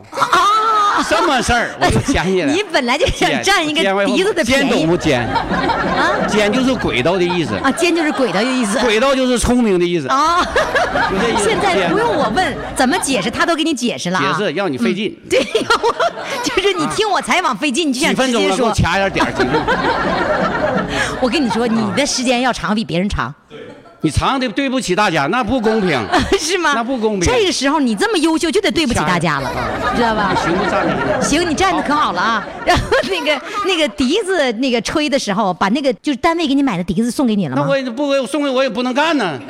[1.07, 2.51] 什么事儿我就捡起来。
[2.51, 5.21] 你本来就想占一个捡完以后笛子的便宜尖懂不尖？
[5.27, 10.07] 啊尖就是轨道的意思，啊，尖就是轨道的意思轨道就是聪明的意思。
[10.07, 10.45] 啊。
[11.43, 14.35] 现在不用我问怎么解释，他都给你解释了啊。
[14.37, 15.15] 解释，让你费劲。
[15.29, 15.41] 对，
[16.43, 18.73] 就是你听我采访费劲，你就几想直接分钟了，给我说。
[18.73, 19.31] 掐一下点儿。
[21.21, 23.33] 我跟你说，你的时间要长，比别人长，
[24.01, 25.99] 你长的对不起大家，那不公平。
[26.39, 26.71] 是吗？
[26.73, 29.51] 那不公平这个时候你这么优秀，就得对不起大家了，
[29.95, 30.33] 知道吧？
[30.41, 31.21] 行，就站着呢。
[31.21, 32.47] 行，你站的可好了啊。
[32.65, 37.77] 然后那个那个笛子那个吹的时候，把那个就是单位给你买的笛子送给你了吗那我？
[37.77, 39.37] 也不给我送给我也不能干呢。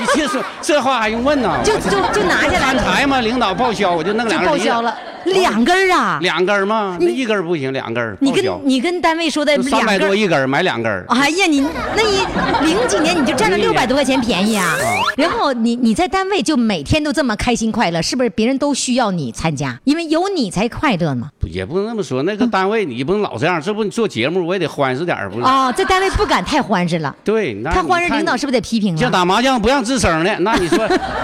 [0.00, 1.58] 你这说这话还用问呢？
[1.64, 6.18] 就就就拿下来了，看台嘛，领导报销，我就弄就两根报销了，两根儿啊。
[6.22, 8.44] 两根儿嘛，那一根儿不行，两根儿你跟。
[8.64, 9.98] 你跟单位说的就三百。
[9.98, 11.04] 多一根儿，买两根儿。
[11.08, 12.20] 哎呀，你那一
[12.64, 14.74] 零几年你就占了01六百年多块钱便宜啊！
[15.16, 19.78] 然后你你在单位就每天都这么开心快乐，是不是别人都需要你参加？
[19.84, 21.28] 因为有你才快乐嘛。
[21.50, 25.44] 也不能那么说，那个单位你不能老这样，这不你做节目我也得欢实点儿，不是？
[25.44, 29.12] 哦，在单位不敢太欢实了，对，那太欢实领导是不是得批评啊像啊？
[29.12, 30.78] 打麻将不让吱声的，那你说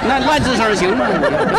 [0.07, 1.07] 那乱吱声行吗？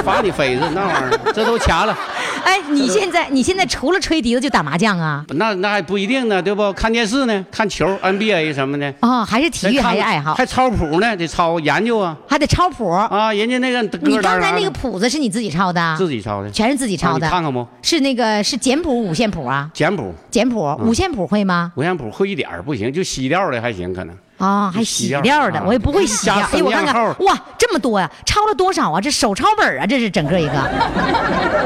[0.04, 1.98] 罚你飞子那玩意儿，这都掐了。
[2.48, 5.26] 哎，你现在你现在除了吹笛子就打麻将啊？
[5.30, 6.72] 那那还不一定呢，对不？
[6.74, 12.88] 看电视呢，看球 NBA 什么的，哦，还是体育还是爱好，还抄谱呢，得抄研究啊还得抄谱。
[12.90, 13.34] 啊！
[13.34, 15.96] 人家那个你刚才那个谱子是你自己抄的啊？
[15.98, 17.28] 自己抄的，全是自己抄的。
[17.28, 17.66] 看看不？
[17.82, 19.70] 是那个是简谱、五线谱啊？
[19.74, 21.72] 简谱、简谱、五线谱会吗？
[21.76, 26.30] 五线谱会一点儿不行，就西调的还行，可能啊，还洗料的，啊我也不会洗。
[26.30, 29.00] 哎，我看看，哇，这么多呀，抄了多少啊？
[29.00, 30.54] 这手抄本啊，这是整个一个。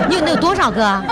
[0.07, 1.03] 你有那有多少个啊？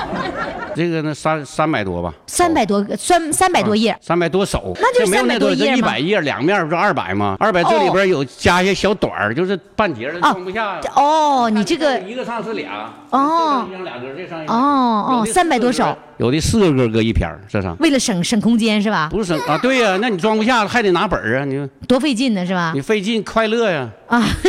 [0.78, 3.98] 这个呢三三百多吧，三百多个，三三百多页。
[4.00, 7.36] 三百多首，那就这没有那300多页吗一百页，两面不是二百吗？
[7.40, 10.80] 二百这里边有加一些小短儿，就是半截的啊装不下。
[10.96, 17.76] 哦，你这个一个上是俩，哦一张两根，这上一哦哦三百多首，有的四个歌搁一篇儿这上。
[17.80, 19.10] 为了省省空间是吧？
[19.12, 22.82] 不是省啊，对呀、那你装不下了，还得拿本儿啊，你多费劲呢是吧你？
[22.82, 24.22] 费劲快乐呀，啊，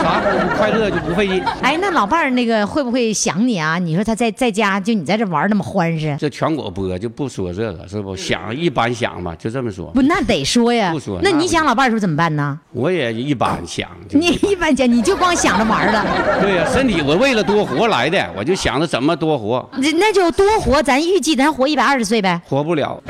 [0.00, 1.42] 啥时候不快乐就不费劲。
[1.60, 3.78] 哎，那老伴儿那个会不会想你啊？
[3.78, 8.14] 你说他在在家就你在这玩那么欢实，这全国播就不说这个，是不？
[8.16, 9.86] 想一般想吧，就这么说。
[9.92, 11.20] 不那得说呀不说。
[11.22, 12.58] 那你想老伴儿时候怎么办呢？
[12.72, 16.04] 我也一般想，就你一般想你就光想着玩儿了，
[16.40, 23.02] 对呀、身体我为了多活来的，我就想着怎么多活，那那就多活，咱预计咱活一百二十岁呗，活不了，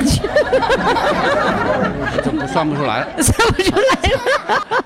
[2.23, 4.17] 这不算不出来，算不出来了。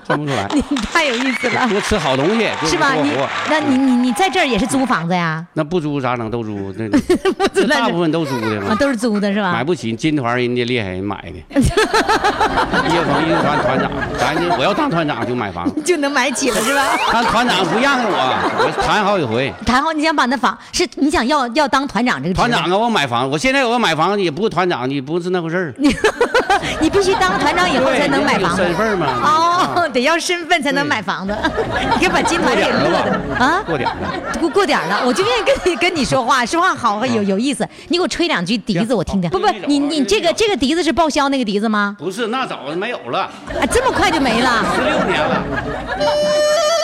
[0.04, 0.48] 算不出来。
[0.52, 2.94] 你太有意思了，多吃好东西是吧？
[2.94, 3.28] 你多活。
[3.48, 5.46] 那你你你在这儿也是租房子呀？
[5.52, 6.28] 那不租咋整？
[6.30, 9.52] 都租，租那 这大部分都租的啊，嘛，都是租的是吧？
[9.52, 9.92] 买不起。
[9.94, 11.60] 金团人家厉害，人买 的。
[11.60, 16.98] 一个房一个团团长，咱这我要当团长就买房， 就能买起了是吧？
[17.12, 18.10] 但团长不让我，
[18.64, 19.52] 我谈好几回。
[19.66, 25.74] 谈好，你想把那房是你想要要当团长这个团长啊，我买房，我现在我买房也不是团长，你不是那回事儿。
[26.80, 29.06] 你 你必须当团长以后才能买房子身份嘛。
[29.22, 31.36] 哦，得要身份才能买房子，
[31.98, 33.62] 你可把金团给乐的啊！
[33.66, 37.66] 过点儿了，过过点儿了，我就愿意跟你跟你说话，说话好有有意思。
[37.88, 39.30] 你给我吹两句笛子，我听听。
[39.30, 41.96] 不不，你你这个这个笛子是报销那个笛子吗？
[41.98, 44.64] 不是那早没有了，啊，这么快就没了？
[44.74, 45.42] 十六年了。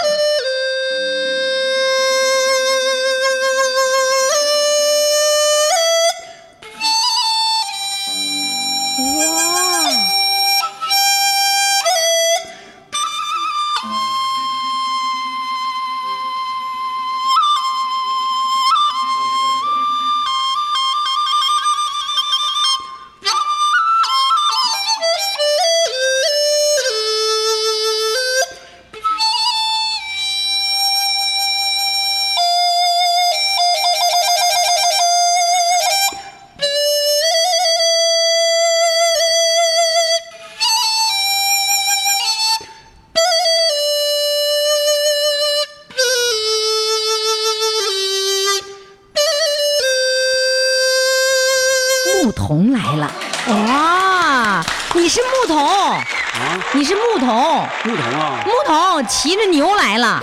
[59.21, 60.23] 骑着牛来了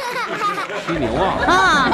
[0.87, 1.91] 骑牛啊，啊！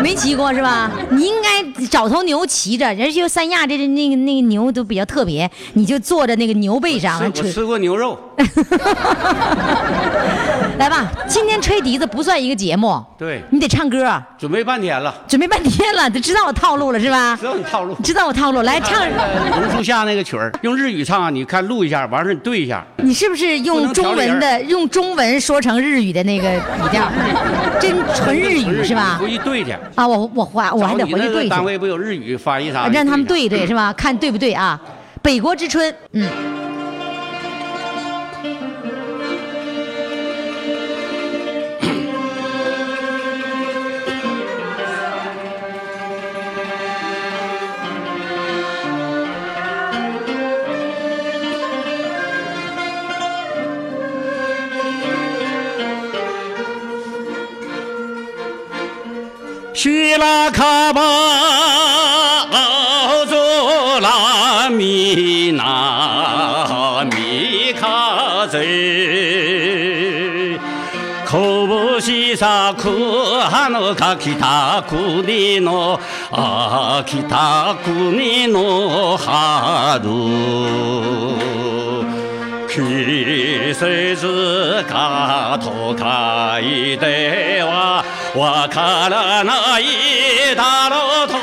[0.00, 0.88] 没骑过是吧？
[1.10, 7.50] 你应该找头牛骑着，人家三亚这这那个那个牛都比较特别，你就坐在那个牛背上吃我。
[7.50, 8.16] 吃过牛肉，
[10.78, 17.46] 来吧，今天吹笛子不算一个节目，对，你得唱歌，准备半天了，准备半天了，都知道我套路了是吧知？
[17.46, 17.94] 道你套路。
[18.02, 19.06] 知道我套路，来唱。
[19.08, 22.84] 榕树下那个曲儿用日语唱啊，你看录一下，完事儿你对一下。
[22.96, 26.60] 你是不是用中文的用中文说成日语的那个语
[26.90, 27.08] 调？
[27.80, 29.30] 真 纯日语是吧回？
[29.30, 29.72] 去对去。
[29.94, 32.88] 啊，我我回我还得回去对去，单位不有日语翻译啥？
[32.88, 33.92] 让他们你对对是吧？
[33.92, 34.80] 看对不对啊？
[35.22, 36.53] 北国之春，嗯。
[60.52, 61.00] かば
[62.50, 65.52] 青空南
[67.06, 68.94] み風
[71.28, 75.98] こぶしさくはぬかき北国の
[76.30, 80.04] あき北国の春
[82.68, 84.26] 季節
[84.88, 88.04] がとかいては
[88.34, 89.84] わからない
[90.56, 91.34] だろうと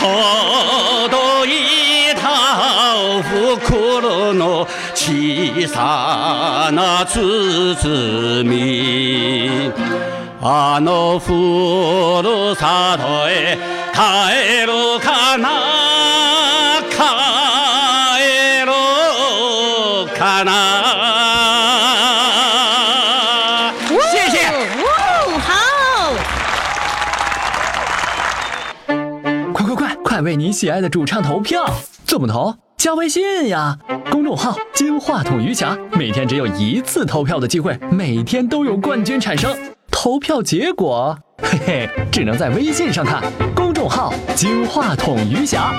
[0.00, 9.70] 届いたお袋の小さな包み
[10.40, 11.28] あのふ
[12.26, 13.58] るさとへ
[13.92, 15.81] 帰るかな。
[30.52, 31.64] 喜爱的主唱投票！
[32.04, 32.54] 怎么投？
[32.76, 33.78] 加微信呀，
[34.10, 39.56] 公众号“金话筒余霞”，每天只有一次投票的机会，每天都有冠军产生。
[39.90, 43.22] 投票结果，嘿嘿，只能在微信上看。
[43.54, 45.72] 公众号“金话筒余霞”。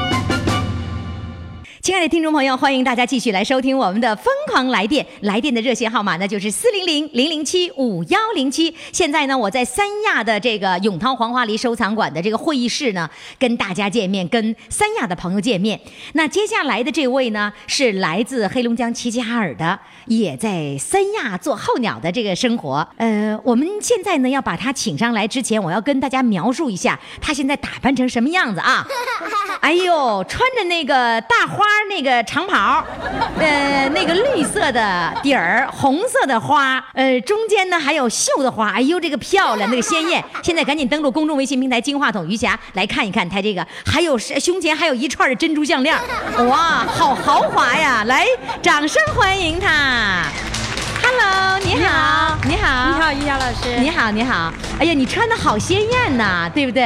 [1.84, 8.74] 亲爱的听众朋友，欢迎大家继续来收听我们的《疯狂来电》，来电的热线号码呢就是四零零零零七五幺零七。
[8.94, 15.78] 现在呢，我在三亚的这个永涛黄花梨收藏馆的这个会议室呢，跟大家见面，跟三亚的朋友见面。
[16.14, 22.88] 那接下来的这位呢，是来自黑龙江齐齐哈尔的，也在三亚做候鸟的这个生活。
[22.96, 28.88] 呃，我们现在呢要把他请上来之前，我要跟大家描述一下他现在打扮成什么样子啊。
[29.60, 32.84] 哎呦，穿着那个大花儿那个长袍，
[33.40, 40.24] 呃，那个绿色的底儿，红色的花，呃，中间呢还有绣的花，哎呦，这个漂亮，那个鲜艳。
[40.44, 45.96] 现在赶紧登录公众微信平台“金话筒余霞”来看一看他这个，还有胸前还有一串的珍珠项链，
[46.48, 48.04] 哇，好豪华呀！
[48.06, 48.26] 来，
[48.62, 50.53] 掌声欢迎他。
[51.06, 53.78] Hello，你好，你好，你好，于霞老师。
[53.80, 54.54] 你好，你好。
[54.80, 56.82] 哎呀，你穿的好鲜艳呐，对不对？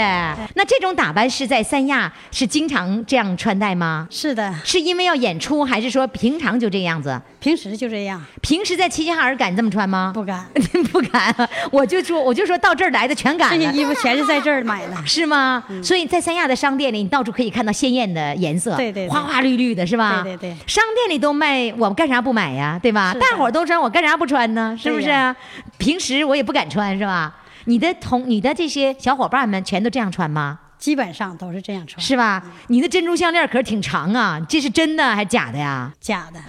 [0.56, 4.08] 那这种打扮是在三亚是经常这样穿戴吗？
[4.10, 7.22] 是的，是因为要演出，还是说平常就这样子？
[7.40, 10.12] 平时就这样，平时在齐齐哈尔敢这么穿吗？
[10.14, 10.46] 不敢。
[10.92, 11.34] 不敢。
[11.72, 13.56] 我就说，我就说到这儿来的全敢了。
[13.56, 14.96] 这些衣服全是在这儿买的。
[15.06, 15.64] 是吗？
[15.84, 20.22] 所以在三亚的商店里，你到处可以看到鲜艳的颜色，对对对花花绿绿的，是吧？
[20.24, 22.80] 对对对商店里都卖，我干啥不买呀？
[22.82, 23.16] 对吧？
[23.20, 24.78] 大伙儿都穿，我干啥不穿呢？
[24.80, 25.36] 是不是？
[25.78, 27.36] 平时我也不敢穿，是吧？
[27.66, 30.60] 你的同你的这些小伙伴们全都这样穿吗？
[30.78, 32.42] 基本上都是这样穿，是吧？
[32.68, 35.92] 你的珍珠项链可是挺长啊，这是真的还是假的呀？
[36.00, 36.40] 假的。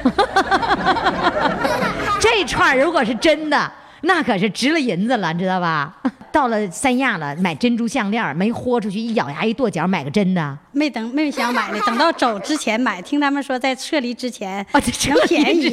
[2.21, 5.97] 这串如果是真的，那可是值了银子了，你知道吧？
[6.33, 10.59] 到了三亚了，买珍珠项链没豁出去，一咬牙一跺脚买个真的。
[10.73, 15.71] 没等没想买呢，等到走之前买，听他们说在撤离之前啊，这撤便宜。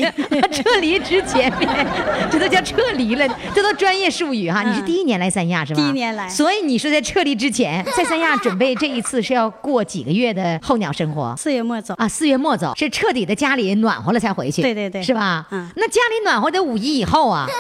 [0.52, 1.52] 之 撤离之前，
[2.32, 4.64] 这都叫撤离了，这都专业术语哈。
[4.64, 5.82] 你是第一年来三亚是吧？
[5.82, 12.08] 嗯第一年来所以你说在撤离之前，在三亚准备这一次是要过几个月的候鸟生活四月末走，啊？
[12.08, 14.62] 四月末走，是彻底的家里暖和了才回去。
[14.62, 15.46] 对对对是吧？
[15.52, 17.46] 嗯那家里暖和得五一以后啊。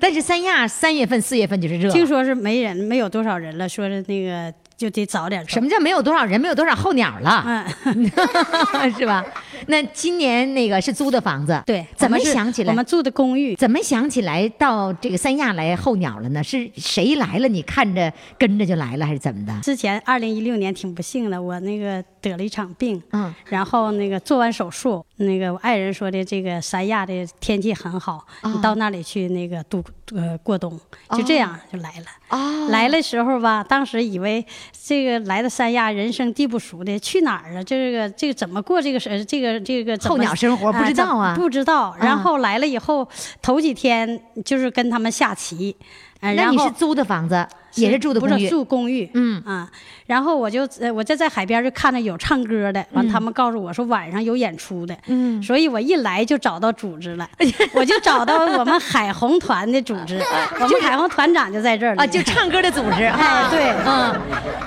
[0.00, 1.90] 但是三亚三月份、四月份就是热。
[1.90, 5.46] 听说是没人，没有多少人了，说是那个就得早点。
[5.48, 7.64] 什么叫没有多少人，没有多少候鸟了？
[7.84, 8.10] 嗯，
[8.98, 9.24] 是吧？
[9.66, 12.72] 那今年那个是租的房子，对，怎么想起来？
[12.72, 16.42] 我们住的公寓，怎么想起来到这个三亚来候鸟了呢？
[16.42, 17.46] 是谁来了？
[17.48, 19.52] 你看着跟着就来了，还是怎么的？
[19.62, 29.82] 之前二零一六年挺不幸的，我那个得了一场病，嗯，然后那个做完手术，那个我爱人说的这个三亚的天气很好，哦你到那里去那个度
[30.14, 30.78] 呃过冬，
[31.10, 32.04] 就这样就来了。
[32.28, 32.68] 哦。
[32.68, 37.62] 来的时候吧，当时以为这个来到三亚，人生地不熟的，去哪儿啊？
[37.62, 41.34] 这个这个怎么过这个是这个这个候鸟生活不知道啊。
[41.34, 41.96] 怎不知道。
[41.98, 43.08] 然啊后来了以后，
[43.42, 45.74] 头几天就是跟他们下棋，
[46.20, 48.48] 然后你是租的房子，也是住的不是公寓？
[48.48, 49.42] 住公寓，嗯。
[49.44, 49.70] 啊，
[50.06, 55.42] 然后我就呃我就在海边就看着有唱歌的，完他们告诉我说晚上有演出的，嗯。
[55.42, 57.28] 所以我一来就找到组织了，
[57.74, 60.20] 我就找到我们海红团的组织，
[60.60, 63.48] 我们海红团长就在这儿呢啊，就唱歌的组织 啊。
[63.50, 64.14] 对，嗯，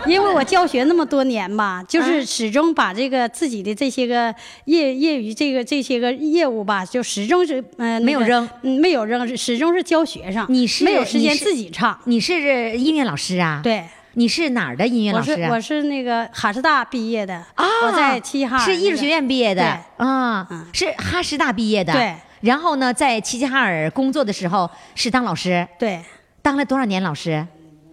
[0.05, 4.33] 因为我教学那么多年吧，就是始终把这个自己的这些个
[4.65, 12.43] 业业余这个这些个业务吧，就始终是嗯、呃没有扔嗯，没有扔，始终是教学生，你是没有时间自己唱，你是。
[12.83, 13.83] 音乐老师啊？，对。
[14.15, 15.35] 你是哪儿的音乐老师啊？
[15.35, 21.91] 是我是那个哈师大毕业的，啊，我在齐齐哈尔是艺术学院毕业的对啊嗯，是哈师大毕业的。
[21.93, 22.15] 对。
[22.41, 25.99] 然后呢，在齐齐哈尔工作的时候是当老师，对，
[26.43, 27.47] 当了多少年老师？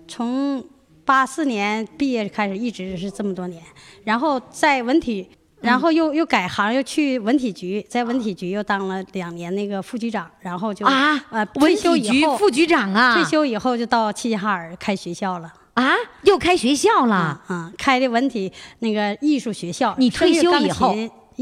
[0.06, 0.62] 从
[1.06, 3.62] 八四年毕业开始，一直是这么多年，
[4.04, 5.26] 然后在文体。
[5.60, 15.52] 然后又又改行，又去文体局，在文体局又当了两年那个副局长，然后就啊，呃文退休以后副局长啊，退休以后就到齐齐哈尔开学校了。
[15.74, 17.14] 啊，又开学校了。
[17.14, 19.94] 啊啊，开的文体那个艺术学校。
[19.98, 20.94] 你退休以声后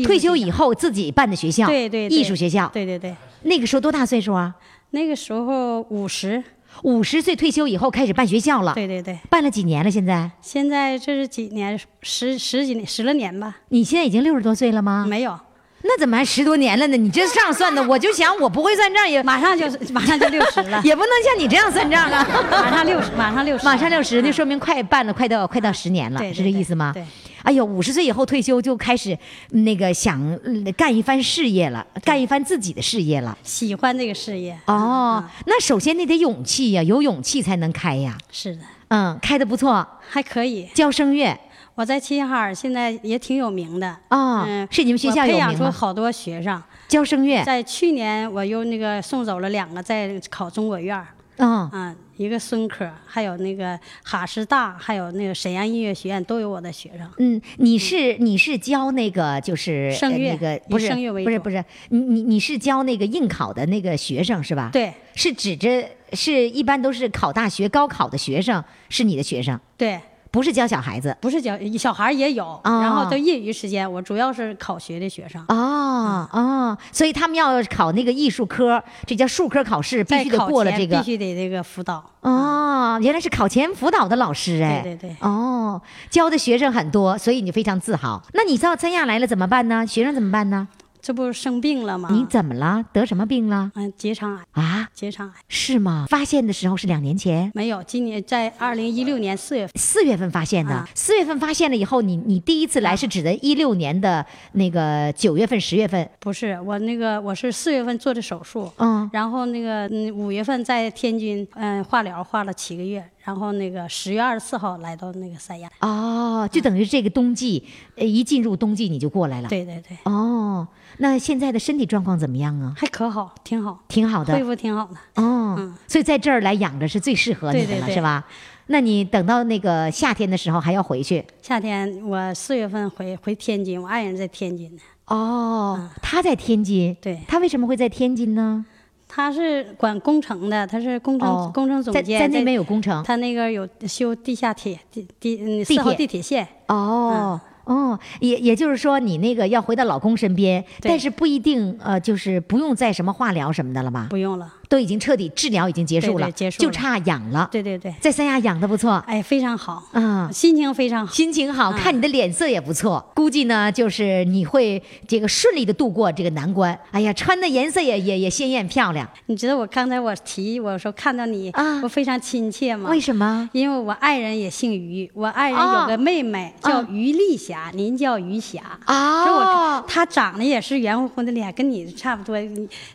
[0.04, 2.68] 退休以后自己办的学校，对对对艺术学校。
[2.72, 4.54] 对对对，那个时候多大岁数啊？
[4.90, 6.42] 那个时候五十，
[6.82, 8.74] 五十岁退休以后开始办学校了。
[8.74, 9.18] 对对对。
[9.28, 9.90] 办了几年了？
[9.90, 11.78] 现在现在这是几年？
[12.02, 13.56] 十十几年，十来年吧？
[13.68, 15.04] 你现在已经六十多岁了吗？
[15.08, 15.38] 没有，
[15.82, 16.96] 那怎么还十多年了呢？
[16.96, 22.26] 你这账算的， 我就想我不会算账也，马上就是马上就六十了 也不能像你这样算账啊。
[22.50, 26.92] 马上六十，马上六十，马上六十，那说明快办了，快到快到十年了，是这意思吗？
[26.94, 27.06] 对对
[27.48, 29.18] 哎呦，五十岁以后退休就开始
[29.52, 33.36] 嗯那个想嗯干一番事业了，干一番自己的事业了。
[33.42, 34.52] 喜欢这个事业。
[34.66, 38.18] 哦嗯，那首先你得勇气呀，有勇气才能开呀。
[38.30, 40.68] 是的，嗯，开的不错，还可以。
[40.74, 41.34] 教声乐
[41.74, 45.56] 我在齐齐哈尔现在也挺有名的啊嗯，是你们学校我培养？
[45.56, 46.62] 出好多学生。
[46.86, 51.02] 教声乐在去年我又那个送走了两个在考中国院
[51.38, 51.70] 儿嗯。
[51.70, 57.08] 啊，一个孙科，还有那个哈师大，还有那个沈阳音乐学院都有我的学生。
[57.18, 64.92] 嗯，你是你是教那个就是呃声乐那个不是声乐为不是不是你你你是教那个应考的那个学生是吧？，对。
[65.14, 69.98] 是指着是一般都是考大学高考的学生是你的学生，对，
[70.30, 71.16] 不是教小孩子。
[71.20, 75.42] 不是教小孩也有，哦然后都业余时间，我主要是考学的学生。
[75.48, 81.04] 哦哦，所以他们要考那个艺术科，这叫术科考试，必须得过了这个必。
[81.04, 82.04] 须得这个辅导。
[82.20, 84.80] 哦，原来是考前辅导的老师哎。
[84.82, 88.22] 对对对哦，教的学生很多，所以你非常自豪。
[88.34, 89.86] 那你到三亚来了怎么办呢？
[89.86, 90.68] 学生怎么办呢？
[91.08, 92.10] 这不生病了吗？
[92.12, 92.84] 你怎么了？
[92.92, 93.72] 得什么病了？
[93.76, 94.90] 嗯，结肠癌，啊？
[94.92, 96.04] 结肠癌是吗？
[96.06, 99.72] 发现的时候是两年前，没有，今年在二零一六年四月份。
[99.76, 100.86] 四月份发现的啊。
[100.94, 106.06] 四、月份发现了以后，你你第一次来是指的一六年的那个九月份、十月份。
[106.20, 115.70] 不是我那个，我是四月份做的手术，嗯然后那个嗯五月份在天津嗯化疗化了七个月，然后那个十月二十四号来到那个三亚。
[115.80, 117.62] 哦，就等于这个冬季，
[117.96, 119.48] 呃，一进入冬季你就过来了。。
[119.48, 120.66] 对对对，哦，
[120.98, 122.72] 那现在的身体状况怎么样啊？
[122.76, 124.34] 还可好，挺好，挺好的。
[124.34, 125.22] 恢复挺好的。
[125.22, 128.24] 哦，嗯所以在这儿来养着是最适合你的了，对对对是吧？
[128.70, 135.88] 那你等到那个夏天的时候还要回去夏天我四月份回回天津，我爱人在天津呢，哦。
[136.02, 138.64] 他在天津，对他为什么会在天津呢？
[139.08, 143.02] 他是管工程的，他是工程、哦工程总监，在那边有工程。
[143.02, 147.40] 他那个有修地下铁地地铁地铁线，哦。
[147.64, 154.06] 哦，也也就是说，你那个要回到老公身边，但是不一定，呃，就是不用再什么化疗什么的了吧？
[154.08, 154.50] 不用了。
[154.68, 157.48] 都已经彻底治疗已经结束了，对对结束就差养了。
[157.50, 161.12] 对对对，在三亚养的不错，哎，非常好，啊、心情非常好。
[161.12, 166.78] 心情好，看你的脸色也不错，估计呢就是你会这个顺利的度过这个难关。
[166.90, 172.90] 哎呀，穿的颜色也也也鲜艳漂亮，你知道我刚才我提我说看到你，啊我非常亲切吗？
[172.90, 173.48] 为什么？
[173.52, 178.60] 因为我爱人也姓于，我爱人哦有个妹妹叫啊于丽霞，您叫于霞。
[178.86, 182.36] 哦说我她长得也是圆乎乎的脸，跟你差不多，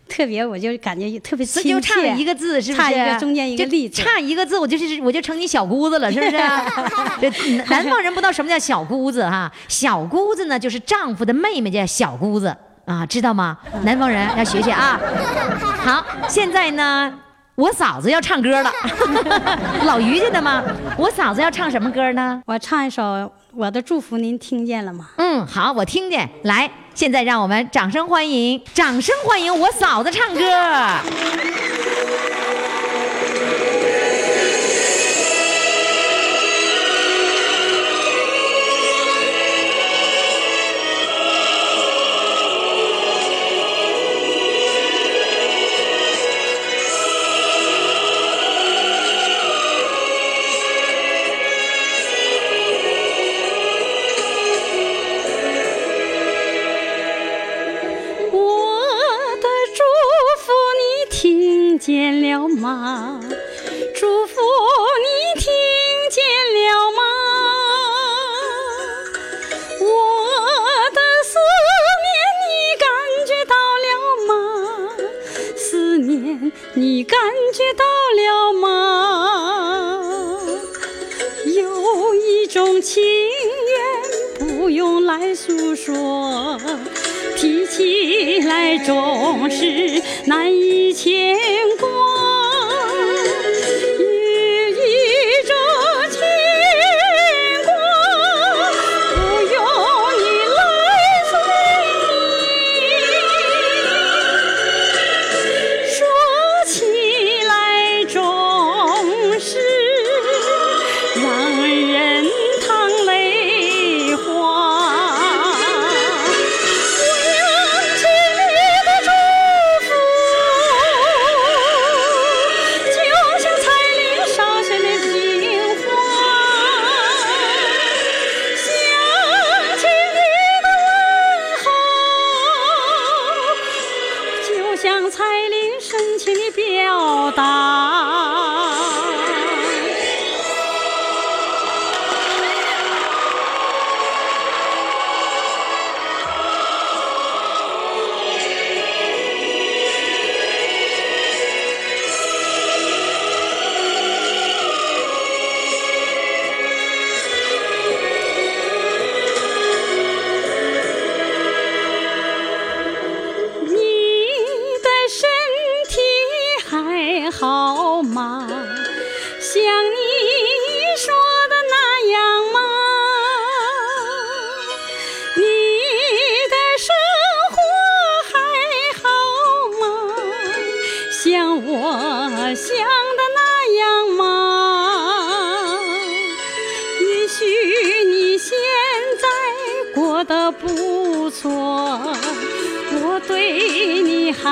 [0.07, 2.81] 特别我就感觉特别就差了一个字，是不是？
[2.81, 3.63] 差一个中间一个。
[3.89, 6.31] 差一个字，我就是我就成你小姑子了，是不是？
[7.21, 12.55] 这南南方人不知道什么叫小姑子哈，小姑子呢就是丈夫的妹妹叫小姑子
[12.85, 13.57] 啊，知道吗？
[13.83, 14.99] 南方人要学学啊。
[15.85, 17.13] 好，现在呢。
[17.55, 18.71] 我嫂子要唱歌了，
[19.85, 20.63] 老于家的吗？
[20.97, 22.41] 我嫂子要唱什么歌呢？
[22.47, 23.03] 我唱一首
[23.53, 25.09] 《我的祝福》，您听见了吗？
[25.17, 26.27] 嗯，好，我听见。
[26.45, 30.41] 来，现在让我们掌声欢迎，掌声欢迎我嫂子唱歌。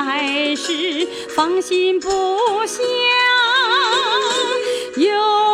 [0.04, 2.08] 还是放心不
[2.66, 2.82] 下。
[4.96, 5.51] 有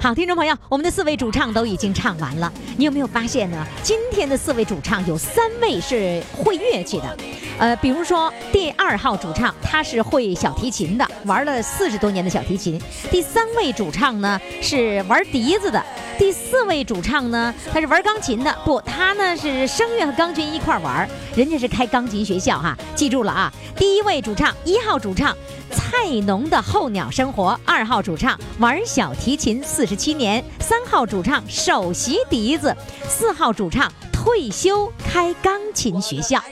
[0.00, 2.50] 好，听众朋友，我们的四位主唱都已经唱完了。
[2.76, 3.66] 你有没有发现呢？
[3.82, 7.16] 今天的四位主唱有三位是会乐器的，
[7.58, 12.80] 呃，比如说第二号主唱他是会小提琴的，玩了四十多年的小提琴。
[13.10, 15.84] 第三位主唱呢是玩笛子的。
[16.16, 23.52] 第四位主唱呢，他是玩钢琴的，不，他呢是声乐和钢琴一块玩，人家是开钢琴学校哈，记住了啊。
[23.76, 25.36] 第一位主唱，一号主唱。
[25.70, 32.74] 菜农的候鸟生活，二号主唱玩小提琴四十七年，三号主唱首席笛子，
[33.08, 36.42] 四号主唱退休开钢琴学校。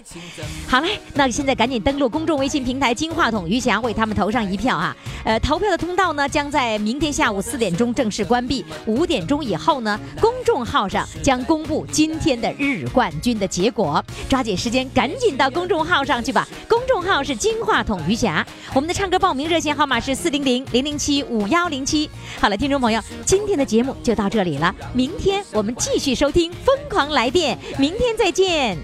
[0.69, 4.97] 好嘞，那现在赶紧登录公众微信平台“金话筒余霞”，为他们投上一票啊！
[5.25, 14.03] 呃，投票的通道呢将在明天下午四点钟正式关闭，五点钟以后呢，公众号上将公布今天的日冠军的结果。
[14.29, 16.47] 抓紧时间，赶紧到公众号上去吧！
[16.69, 22.09] 公众号是“金话筒余霞”，我们的唱歌报名热线号码是四零零零零七五幺零七。
[22.41, 28.79] 好了，听众朋友，今天的节目就到这里了，明天我们继续收听《疯狂来电》，明天再见。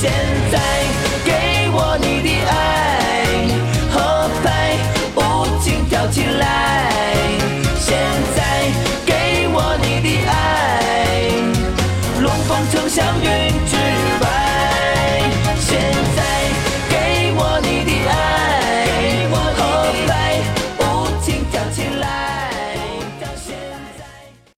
[0.00, 0.12] 现
[0.50, 0.58] 在
[1.24, 3.48] 给我你的爱，
[3.90, 3.96] 后
[4.42, 4.76] 排
[5.16, 5.18] 舞
[5.62, 7.37] 情跳起来。